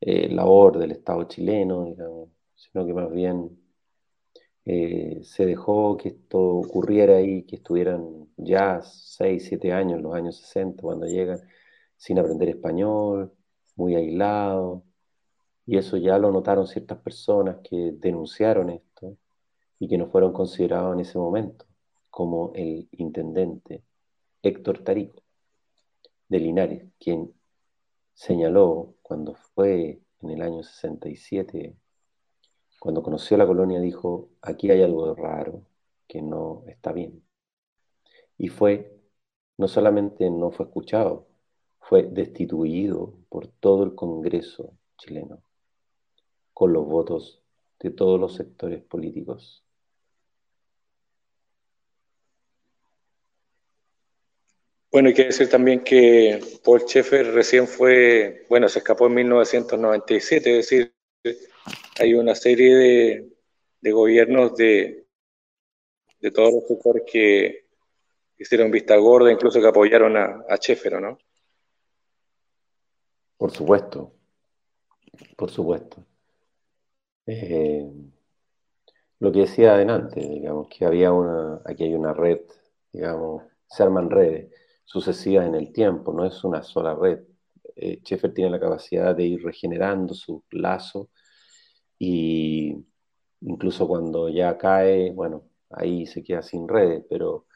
eh, 0.00 0.28
labor 0.28 0.78
del 0.78 0.92
Estado 0.92 1.24
chileno, 1.24 1.84
digamos, 1.84 2.30
sino 2.56 2.84
que 2.86 2.92
más 2.92 3.10
bien 3.10 3.58
eh, 4.64 5.20
se 5.24 5.46
dejó 5.46 5.96
que 5.96 6.10
esto 6.10 6.40
ocurriera 6.40 7.16
ahí, 7.16 7.44
que 7.44 7.56
estuvieran 7.56 8.28
ya 8.36 8.80
6, 8.82 9.46
7 9.48 9.72
años, 9.72 10.02
los 10.02 10.14
años 10.14 10.36
60, 10.38 10.82
cuando 10.82 11.06
llegan, 11.06 11.40
sin 11.96 12.18
aprender 12.18 12.48
español, 12.50 13.32
muy 13.76 13.94
aislados, 13.94 14.82
y 15.66 15.76
eso 15.76 15.96
ya 15.96 16.18
lo 16.18 16.30
notaron 16.30 16.66
ciertas 16.66 16.98
personas 16.98 17.58
que 17.62 17.92
denunciaron 17.96 18.70
esto 18.70 19.16
y 19.78 19.88
que 19.88 19.98
no 19.98 20.08
fueron 20.08 20.32
considerados 20.32 20.94
en 20.94 21.00
ese 21.00 21.18
momento, 21.18 21.66
como 22.10 22.52
el 22.54 22.88
intendente 22.92 23.82
Héctor 24.42 24.84
Tarico 24.84 25.22
de 26.28 26.40
Linares, 26.40 26.84
quien 26.98 27.32
señaló 28.14 28.94
cuando 29.02 29.34
fue 29.34 30.00
en 30.20 30.30
el 30.30 30.42
año 30.42 30.62
67, 30.62 31.76
cuando 32.78 33.02
conoció 33.02 33.36
la 33.36 33.46
colonia, 33.46 33.80
dijo, 33.80 34.30
aquí 34.40 34.70
hay 34.70 34.82
algo 34.82 35.14
raro, 35.14 35.62
que 36.08 36.22
no 36.22 36.64
está 36.66 36.92
bien. 36.92 37.22
Y 38.38 38.48
fue, 38.48 39.00
no 39.56 39.68
solamente 39.68 40.30
no 40.30 40.50
fue 40.50 40.66
escuchado, 40.66 41.28
fue 41.80 42.04
destituido 42.04 43.14
por 43.28 43.46
todo 43.48 43.84
el 43.84 43.94
Congreso 43.94 44.74
chileno, 44.96 45.42
con 46.52 46.72
los 46.72 46.86
votos 46.86 47.42
de 47.80 47.90
todos 47.90 48.20
los 48.20 48.34
sectores 48.34 48.82
políticos 48.82 49.62
Bueno, 54.92 55.08
hay 55.08 55.14
que 55.14 55.24
decir 55.24 55.48
también 55.48 55.82
que 55.82 56.38
Paul 56.62 56.82
Schaeffer 56.82 57.32
recién 57.32 57.66
fue, 57.66 58.44
bueno, 58.50 58.68
se 58.68 58.80
escapó 58.80 59.06
en 59.06 59.14
1997, 59.14 60.58
es 60.58 60.68
decir, 60.68 60.94
hay 61.98 62.12
una 62.12 62.34
serie 62.34 63.30
de, 63.80 63.90
gobiernos 63.90 64.54
de, 64.54 65.06
de, 66.20 66.30
todos 66.30 66.52
los 66.52 66.68
sectores 66.68 67.04
que 67.10 67.68
hicieron 68.36 68.70
vista 68.70 68.94
gorda, 68.96 69.32
incluso 69.32 69.62
que 69.62 69.68
apoyaron 69.68 70.14
a, 70.18 70.44
a 70.46 71.00
¿no? 71.00 71.18
Por 73.38 73.50
supuesto, 73.50 74.12
por 75.38 75.50
supuesto. 75.50 76.04
Eh, 77.26 77.82
lo 79.20 79.32
que 79.32 79.40
decía 79.40 79.74
adelante, 79.74 80.20
digamos, 80.20 80.68
que 80.68 80.84
había 80.84 81.12
una, 81.12 81.60
aquí 81.64 81.84
hay 81.84 81.94
una 81.94 82.12
red, 82.12 82.40
digamos, 82.92 83.44
se 83.66 83.82
arman 83.82 84.10
redes 84.10 84.52
sucesivas 84.84 85.46
en 85.46 85.54
el 85.54 85.72
tiempo, 85.72 86.12
no 86.12 86.24
es 86.26 86.42
una 86.44 86.62
sola 86.62 86.94
red. 86.94 87.20
Eh, 87.76 88.02
tiene 88.34 88.50
la 88.50 88.60
capacidad 88.60 89.14
de 89.16 89.24
ir 89.24 89.42
regenerando 89.42 90.12
su 90.14 90.44
lazo 90.50 91.08
y 91.98 92.76
incluso 93.42 93.88
cuando 93.88 94.28
ya 94.28 94.58
cae, 94.58 95.12
bueno, 95.12 95.44
ahí 95.70 96.06
se 96.06 96.22
queda 96.24 96.42
sin 96.42 96.68
redes, 96.68 97.04
pero, 97.10 97.46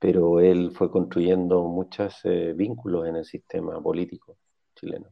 pero 0.00 0.40
él 0.40 0.72
fue 0.72 0.90
construyendo 0.90 1.64
muchos 1.64 2.20
eh, 2.24 2.54
vínculos 2.56 3.08
en 3.08 3.16
el 3.16 3.24
sistema 3.26 3.82
político 3.82 4.38
chileno 4.76 5.10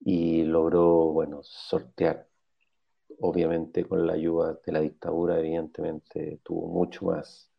y 0.00 0.44
logró, 0.44 1.12
bueno, 1.12 1.40
sortear. 1.42 2.27
Obviamente 3.20 3.84
con 3.84 4.06
la 4.06 4.12
ayuda 4.12 4.58
de 4.64 4.72
la 4.72 4.80
dictadura, 4.80 5.38
evidentemente 5.38 6.40
tuvo 6.42 6.68
mucho 6.68 7.06
más 7.06 7.50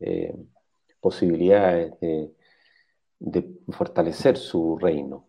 eh, 0.00 0.34
posibilidades 1.00 1.98
de, 2.00 2.32
fortalecer 3.68 4.36
su 4.36 4.78
reino. 4.78 5.27